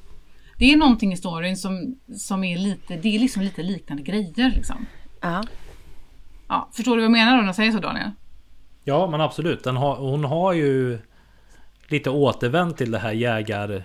[0.58, 4.52] Det är någonting i storyn som, som är lite, det är liksom lite liknande grejer
[4.56, 4.86] liksom.
[5.22, 5.44] Ja.
[6.48, 8.12] Ja, förstår du vad jag menar då när jag säger så Daniel?
[8.84, 9.66] Ja men absolut.
[9.66, 11.00] Har, hon har ju
[11.88, 13.84] lite återvänt till det här jägar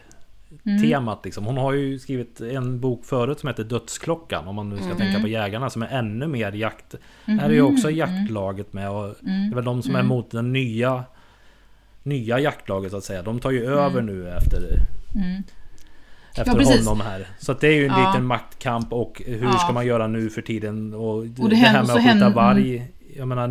[0.64, 1.16] mm.
[1.24, 1.44] liksom.
[1.44, 4.98] Hon har ju skrivit en bok förut som heter Dödsklockan om man nu ska mm.
[4.98, 6.94] tänka på jägarna som är ännu mer jakt.
[7.24, 7.38] Mm.
[7.38, 7.98] Här är ju också mm.
[7.98, 9.14] jaktlaget med och mm.
[9.22, 10.08] det är väl de som är mm.
[10.08, 11.04] mot den nya
[12.02, 13.22] Nya jaktlaget så att säga.
[13.22, 14.60] De tar ju över nu efter
[16.34, 17.26] efter ja, honom här.
[17.38, 18.06] Så det är ju en ja.
[18.06, 19.52] liten maktkamp och hur ja.
[19.52, 20.94] ska man göra nu för tiden?
[20.94, 22.90] Och, och det, det här med att skjuta varg.
[23.16, 23.48] Jag menar,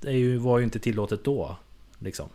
[0.00, 1.56] det är ju, var ju inte tillåtet då.
[1.98, 2.28] Liksom.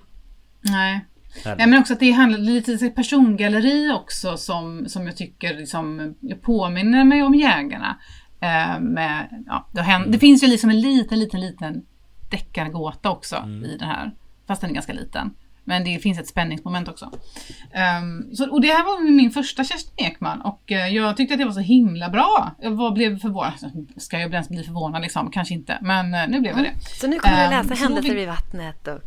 [0.61, 1.05] Nej.
[1.43, 6.41] Ja, men också att det handlar lite persongalleri också som, som jag tycker liksom, jag
[6.41, 7.97] påminner mig om jägarna.
[8.39, 11.85] Eh, med, ja, det, händer, det, finns ju liksom en liten, liten, liten
[12.29, 13.63] deckargåta också mm.
[13.63, 14.11] i det här.
[14.47, 15.33] Fast den är ganska liten.
[15.67, 17.05] Men det finns ett spänningsmoment också.
[17.05, 21.39] Um, så, och det här var min första Kerstin Ekman och uh, jag tyckte att
[21.39, 22.55] det var så himla bra.
[22.61, 23.53] Jag var, blev förvånad.
[23.97, 25.31] Ska jag ens bli förvånad liksom?
[25.31, 25.77] Kanske inte.
[25.81, 26.73] Men uh, nu blev jag det.
[26.99, 28.99] Så nu kommer um, du läsa Händelser vid vattnet och...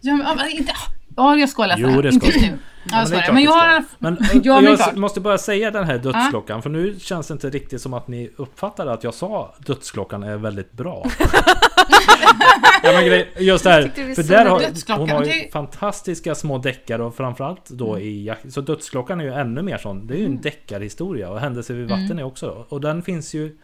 [0.00, 0.72] Ja, men, inte,
[1.18, 2.12] Ja, jag ska läsa jo, det.
[2.12, 2.58] Ska Inte nu.
[2.90, 3.84] Ja, men, det men jag har...
[3.98, 6.62] Men jag, jag måste bara säga den här dödsklockan.
[6.62, 10.36] För nu känns det inte riktigt som att ni uppfattade att jag sa dödsklockan är
[10.36, 11.06] väldigt bra.
[12.82, 14.14] ja, men just det här.
[14.14, 18.06] För där har, hon har ju fantastiska små deckare och framförallt då mm.
[18.08, 20.06] i Så dödsklockan är ju ännu mer sån.
[20.06, 20.42] Det är ju en mm.
[20.42, 22.18] deckarhistoria och händelser vid vatten mm.
[22.18, 22.66] är också.
[22.68, 23.56] Och den finns ju...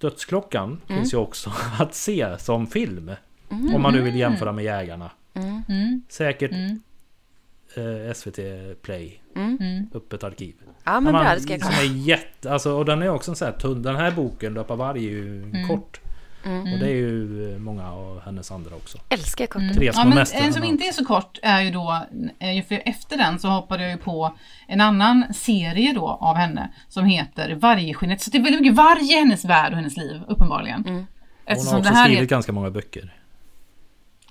[0.00, 0.80] Dödsklockan mm.
[0.86, 3.10] finns ju också att se som film.
[3.50, 3.74] Mm.
[3.74, 5.10] Om man nu vill jämföra med Jägarna.
[5.36, 5.62] Mm.
[5.68, 6.02] mm.
[6.08, 6.82] Säkert mm.
[7.76, 8.38] Eh, SVT
[8.82, 9.20] Play.
[9.36, 9.90] Mm.
[9.94, 10.54] Öppet arkiv.
[10.84, 11.74] Ja men bra, det ska jag kolla.
[11.74, 13.82] Som är jätte, alltså, och den är också en sån här tunn.
[13.82, 15.68] Den här boken, Löpa varg, är ju mm.
[15.68, 16.00] kort.
[16.44, 16.72] Mm.
[16.72, 18.98] Och det är ju eh, många av hennes andra också.
[19.08, 19.64] Älskar korta.
[19.64, 19.82] Mm.
[19.82, 22.06] Ja, men en som inte är så kort är ju då,
[22.68, 24.36] för efter den så hoppade jag ju på
[24.68, 28.20] en annan serie då av henne som heter Vargskinnet.
[28.20, 30.84] Så det är väldigt mycket varg i hennes värld och hennes liv, uppenbarligen.
[30.86, 31.06] Mm.
[31.46, 32.26] Hon har också skrivit är...
[32.26, 33.12] ganska många böcker.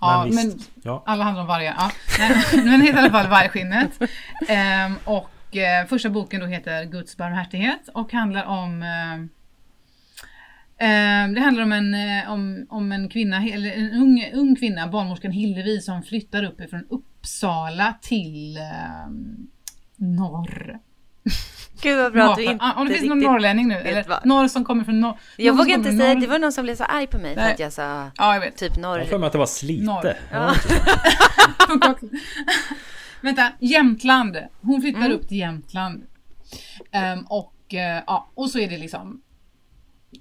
[0.01, 1.03] Ja, men, men ja.
[1.05, 1.75] alla handlar om vargar.
[1.77, 1.91] Ja.
[2.55, 4.01] Men, men heter i alla fall Vargskinnet.
[4.47, 9.17] Ehm, och eh, första boken då heter Guds barmhärtighet och handlar om eh,
[11.33, 15.31] det handlar om en, eh, om, om en kvinna, eller en ung, ung kvinna, barnmorskan
[15.31, 19.07] Hillevi, som flyttar uppifrån Uppsala till eh,
[19.95, 20.79] norr.
[21.85, 24.25] Gud vad bra att du inte Om det finns någon norrlänning nu, eller vad.
[24.25, 25.17] norr som kommer från norr.
[25.37, 26.21] Jag vågar inte säga, norr.
[26.21, 27.45] det var någon som blev så arg på mig Nej.
[27.45, 28.57] för att jag sa ja, jag vet.
[28.57, 28.99] typ norr.
[28.99, 30.17] Jag för mig att det var Slite.
[30.31, 30.55] Ja.
[33.21, 34.37] Vänta, Jämtland.
[34.61, 35.11] Hon flyttar mm.
[35.11, 36.03] upp till Jämtland.
[37.15, 39.21] Um, och, uh, ja, och så är det liksom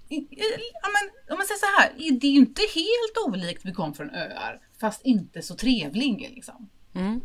[0.08, 3.94] ja, men, om man säger så här, det är ju inte helt olikt vi kom
[3.94, 6.68] från öar, fast inte så trevlig liksom.
[6.94, 7.20] Mm.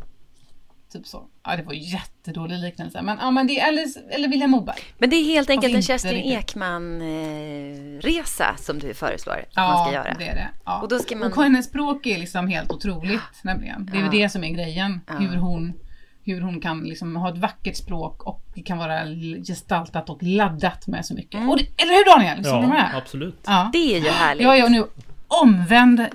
[0.92, 1.26] Typ så.
[1.44, 3.02] Ja, det var jättedålig liknelse.
[3.02, 4.76] Men, ja, men det är, eller, eller Vilhelm Moberg.
[4.98, 6.32] Men det är helt enkelt en Kerstin riktigt.
[7.20, 10.14] Ekman-resa som du föreslår att Ja, man ska göra.
[10.18, 10.48] det är det.
[10.64, 10.80] Ja.
[10.82, 13.88] Och då ska man- och hennes språk är liksom helt otroligt nämligen.
[13.92, 15.00] Det är väl det som är grejen.
[15.18, 15.72] Hur hon
[16.24, 19.00] hur hon kan liksom ha ett vackert språk och det kan vara
[19.46, 21.48] gestaltat och laddat med så mycket.
[21.48, 22.44] Och det, eller hur Daniel?
[22.44, 22.90] Så du Ja, med?
[22.94, 23.40] absolut.
[23.46, 23.70] Ja.
[23.72, 24.42] Det är ju härligt.
[24.44, 24.84] Jag är nu
[25.28, 26.06] omvänd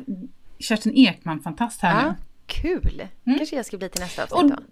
[0.59, 2.15] Kerstin Ekman-fantast här Ja, nu.
[2.47, 3.07] Kul.
[3.25, 4.55] Kanske jag ska bli till nästa avsnitt Och- då.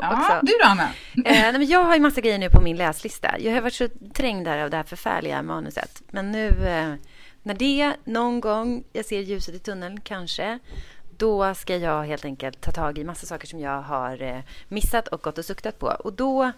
[0.00, 0.88] Ja, du då Anna?
[1.24, 3.38] Eh, men jag har ju massa grejer nu på min läslista.
[3.38, 6.02] Jag har varit så trängd där av det här förfärliga manuset.
[6.10, 6.94] Men nu, eh,
[7.42, 10.58] när det någon gång, jag ser ljuset i tunneln kanske,
[11.16, 14.38] då ska jag helt enkelt ta tag i massa saker som jag har eh,
[14.68, 15.86] missat och gått och suktat på.
[15.86, 16.52] Och då,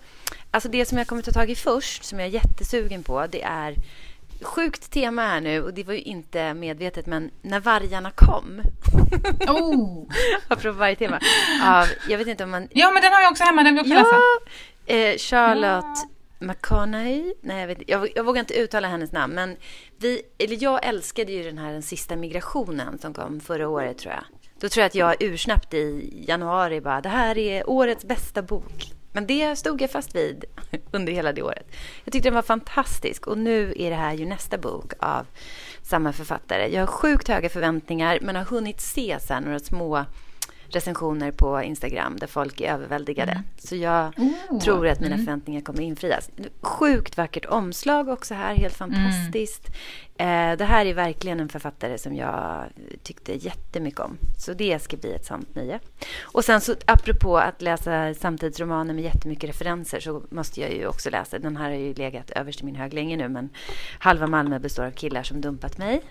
[0.51, 3.43] alltså det som jag kommer ta tag i först, som jag är jättesugen på, det
[3.43, 3.75] är
[4.43, 8.63] sjukt tema här nu och det var ju inte medvetet, men när vargarna kom.
[9.49, 10.09] Oh.
[10.49, 11.21] Apropå varje tema.
[11.65, 13.63] Av, jag vet inte om man Ja, men den har jag också hemma.
[13.63, 14.05] Den vill också Ja,
[14.87, 15.11] läsa.
[15.11, 15.99] eh, Charlotte
[16.39, 17.35] McConaughey.
[17.43, 19.35] Nej, jag, vet, jag, jag vågar inte uttala hennes namn.
[19.35, 19.57] Men
[19.99, 24.15] vi, eller jag älskade ju den här Den sista migrationen som kom förra året tror
[24.15, 24.25] jag.
[24.61, 28.93] Då tror jag att jag ursnabbt i januari bara, det här är årets bästa bok.
[29.13, 30.45] Men det stod jag fast vid
[30.91, 31.67] under hela det året.
[32.05, 35.27] Jag tyckte den var fantastisk och nu är det här ju nästa bok av
[35.83, 36.75] samma författare.
[36.75, 40.05] Jag har sjukt höga förväntningar men har hunnit se så här några små
[40.71, 43.43] recensioner på Instagram där folk är överväldigade.
[43.59, 44.13] Så jag
[44.51, 44.59] Oh.
[44.61, 46.31] tror att mina förväntningar kommer infrias.
[46.61, 49.67] Sjukt vackert omslag också här, helt fantastiskt.
[50.17, 52.65] Eh, det här är verkligen en författare som jag
[53.03, 54.19] tyckte jättemycket om.
[54.39, 55.81] Så det ska bli ett sant nöje.
[56.23, 61.11] Och sen så apropå att läsa samtidsromaner med jättemycket referenser så måste jag ju också
[61.11, 63.49] läsa, den här har ju legat överst i min hög länge nu, men
[63.99, 66.03] Halva Malmö består av killar som dumpat mig.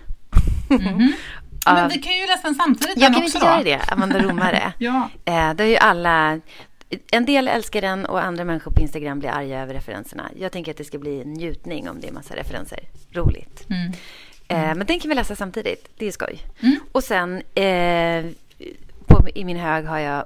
[1.74, 2.98] Men vi kan ju läsa den samtidigt.
[3.00, 4.72] Jag kan också inte göra det, Amanda Romare.
[4.78, 5.08] Ja.
[5.24, 6.40] Eh, det är ju alla...
[7.12, 10.30] En del älskar den och andra människor på Instagram blir arga över referenserna.
[10.38, 12.78] Jag tänker att det ska bli en njutning om det är massa referenser.
[13.12, 13.66] Roligt.
[13.70, 13.92] Mm.
[14.48, 15.88] Eh, men den kan vi läsa samtidigt.
[15.98, 16.38] Det är skoj.
[16.92, 18.24] Och sen eh,
[19.06, 20.24] på, i min hög har jag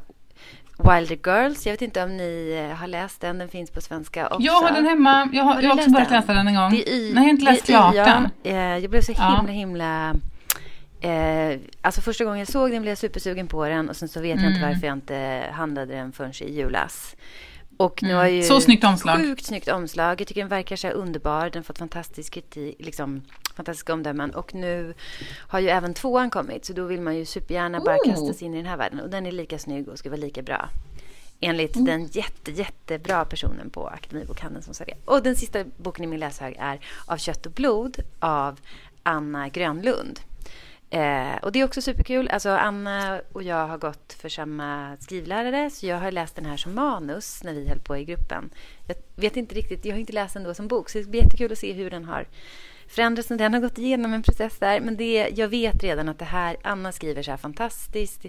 [0.78, 1.66] Wilder Girls.
[1.66, 3.38] Jag vet inte om ni eh, har läst den.
[3.38, 4.40] Den finns på svenska också.
[4.42, 5.28] Jag har den hemma.
[5.32, 6.20] Jag har, Har jag också börjat den?
[6.20, 6.70] läsa den en gång.
[6.70, 8.28] Det är y, Nej, jag har inte läst klart den.
[8.42, 8.50] ja.
[8.50, 9.36] Eh, Jag blev så Ja.
[9.36, 10.14] himla, himla...
[11.02, 14.20] Eh, alltså första gången jag såg den blev jag supersugen på den och sen så
[14.20, 14.52] vet jag Mm.
[14.52, 17.16] inte varför jag inte handlade den förrän i julas.
[17.76, 18.48] Och nu har ju Mm.
[18.48, 19.16] Så snyggt omslag.
[19.18, 20.20] Sjukt snyggt omslag.
[20.20, 21.44] Jag tycker den verkar så underbar.
[21.44, 23.22] Den har fått fantastisk kritik, liksom,
[23.56, 24.30] fantastiska omdömen.
[24.34, 24.94] Och nu
[25.38, 26.64] har ju även tvåan kommit.
[26.64, 28.10] Så då vill man ju supergärna bara Oh.
[28.10, 29.00] kasta sig in i den här världen.
[29.00, 30.68] Och den är lika snygg och ska vara lika bra.
[31.40, 31.86] Enligt Mm.
[31.86, 34.94] den jätte, jättebra personen på Akademibokhandeln som sa det.
[35.04, 38.60] Och den sista boken i min läshög är Av kött och blod av
[39.02, 40.20] Anna Grönlund.
[40.92, 42.28] Eh, och det är också superkul.
[42.28, 46.56] Alltså Anna och jag har gått för samma skrivlärare så jag har läst den här
[46.56, 48.50] som manus när vi höll på i gruppen.
[48.86, 51.22] Jag vet inte riktigt, jag har inte läst den då som bok så det blir
[51.22, 52.26] jättekul att se hur den har
[52.86, 53.28] förändrats.
[53.28, 56.56] Den har gått igenom en process där men det, jag vet redan att det här,
[56.62, 58.26] Anna skriver så här fantastiskt,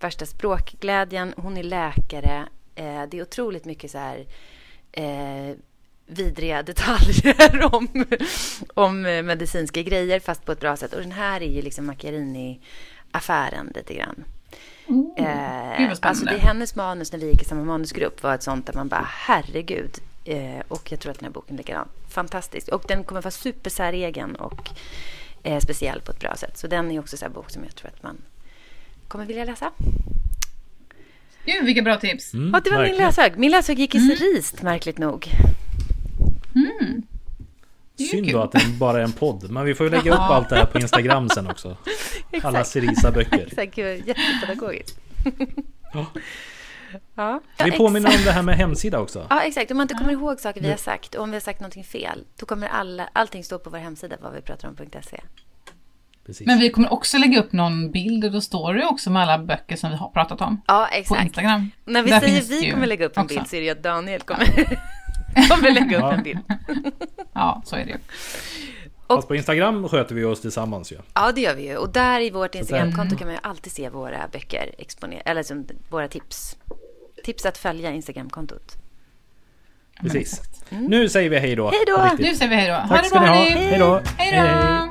[0.00, 2.48] värsta språkglädjen, hon är läkare.
[2.74, 4.26] Eh, det är otroligt mycket så här
[4.92, 5.56] eh,
[6.06, 7.88] vidriga detaljer om,
[8.74, 10.92] om medicinska grejer fast på ett bra sätt.
[10.92, 14.24] Och den här är ju liksom Macchiarini-affären lite grann.
[14.86, 15.98] Vad Eh, spännande.
[16.00, 18.74] alltså det är hennes manus när vi gick i samma manusgrupp var ett sånt där
[18.74, 19.90] man bara herregud.
[20.24, 21.88] Eh, och jag tror att den här boken är likadan.
[22.08, 22.68] Fantastisk.
[22.68, 24.70] Och den kommer vara supersäregen och
[25.42, 26.58] eh, speciell på ett bra sätt.
[26.58, 28.16] Så den är också så här bok som jag tror att man
[29.08, 29.70] kommer vilja läsa.
[31.44, 32.34] Gud, vilka bra tips.
[32.34, 33.06] Mm, Ja, det var min verkligen.
[33.08, 33.38] läshög.
[33.38, 35.28] Min läshög gick i cerist, märkligt nog.
[37.96, 39.50] Ju Synd då att det bara är en podd.
[39.50, 41.76] Men vi får ju lägga upp allt det här på Instagram sen också.
[42.42, 43.46] Alla Cerisa-böcker.
[43.46, 45.00] Exakt, jättepedagogiskt.
[45.92, 46.06] Ja.
[47.14, 47.40] Ja.
[47.64, 48.20] Vi Ja, påminner exakt.
[48.20, 49.26] om det här med hemsida också.
[49.30, 49.70] Ja, exakt.
[49.70, 51.84] Om man inte kommer ihåg saker vi har sagt och om vi har sagt någonting
[51.84, 55.20] fel, då kommer alla, allting stå på vår hemsida, vad vi pratar om.se.
[56.26, 56.46] Precis.
[56.46, 59.38] Men vi kommer också lägga upp någon bild och då står det också med alla
[59.38, 60.60] böcker som vi har pratat om.
[60.66, 61.22] Ja, På exakt.
[61.24, 61.70] Instagram.
[61.84, 63.34] När vi Där säger vi kommer lägga upp en också.
[63.34, 64.44] bild så är det ju att Daniel kommer,
[65.50, 66.12] kommer lägga upp Ja.
[66.12, 66.38] en bild.
[67.32, 67.96] Ja, så är det ju.
[69.08, 70.96] Fast på Instagram sköter vi oss tillsammans ju.
[71.14, 71.76] Ja, det gör vi ju.
[71.76, 75.66] Och där i vårt Instagramkonto kan man ju alltid se våra böcker exponerade, eller som
[75.90, 76.56] våra tips.
[77.24, 78.72] Tips att följa Instagramkontot.
[80.00, 80.40] Precis.
[80.70, 81.70] Nu säger vi hej då.
[81.70, 82.10] Hej då!
[82.18, 82.74] Nu säger vi hej då.
[82.74, 83.50] Ha Tack det ska bra, ni ha.
[83.50, 83.66] hörni.
[83.66, 84.00] Hej då.
[84.16, 84.90] Hej då!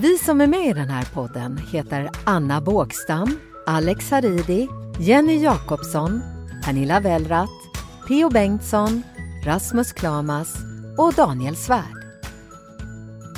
[0.00, 4.68] Vi som är med i den här podden heter Anna Bågstam, Alex Haridi,
[5.00, 6.22] Jenny Jakobsson,
[6.64, 7.48] Pernilla Wellratt,
[8.08, 8.30] P.O.
[8.30, 9.02] Bengtsson,
[9.44, 10.56] Rasmus Klamas
[10.98, 12.04] och Daniel Svärd.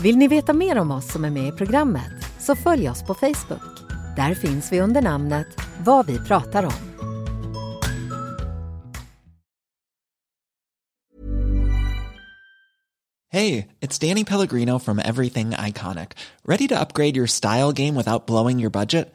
[0.03, 3.15] Vill ni veta mer om oss som är med i programmet så följ oss på
[3.15, 3.81] Facebook.
[4.17, 5.47] Där finns vi under namnet
[5.85, 6.73] Vad vi pratar om.
[13.33, 16.09] Hej, det är Danny Pellegrino från Everything Iconic.
[16.49, 19.15] Ready to upgrade your style game without blowing your budget?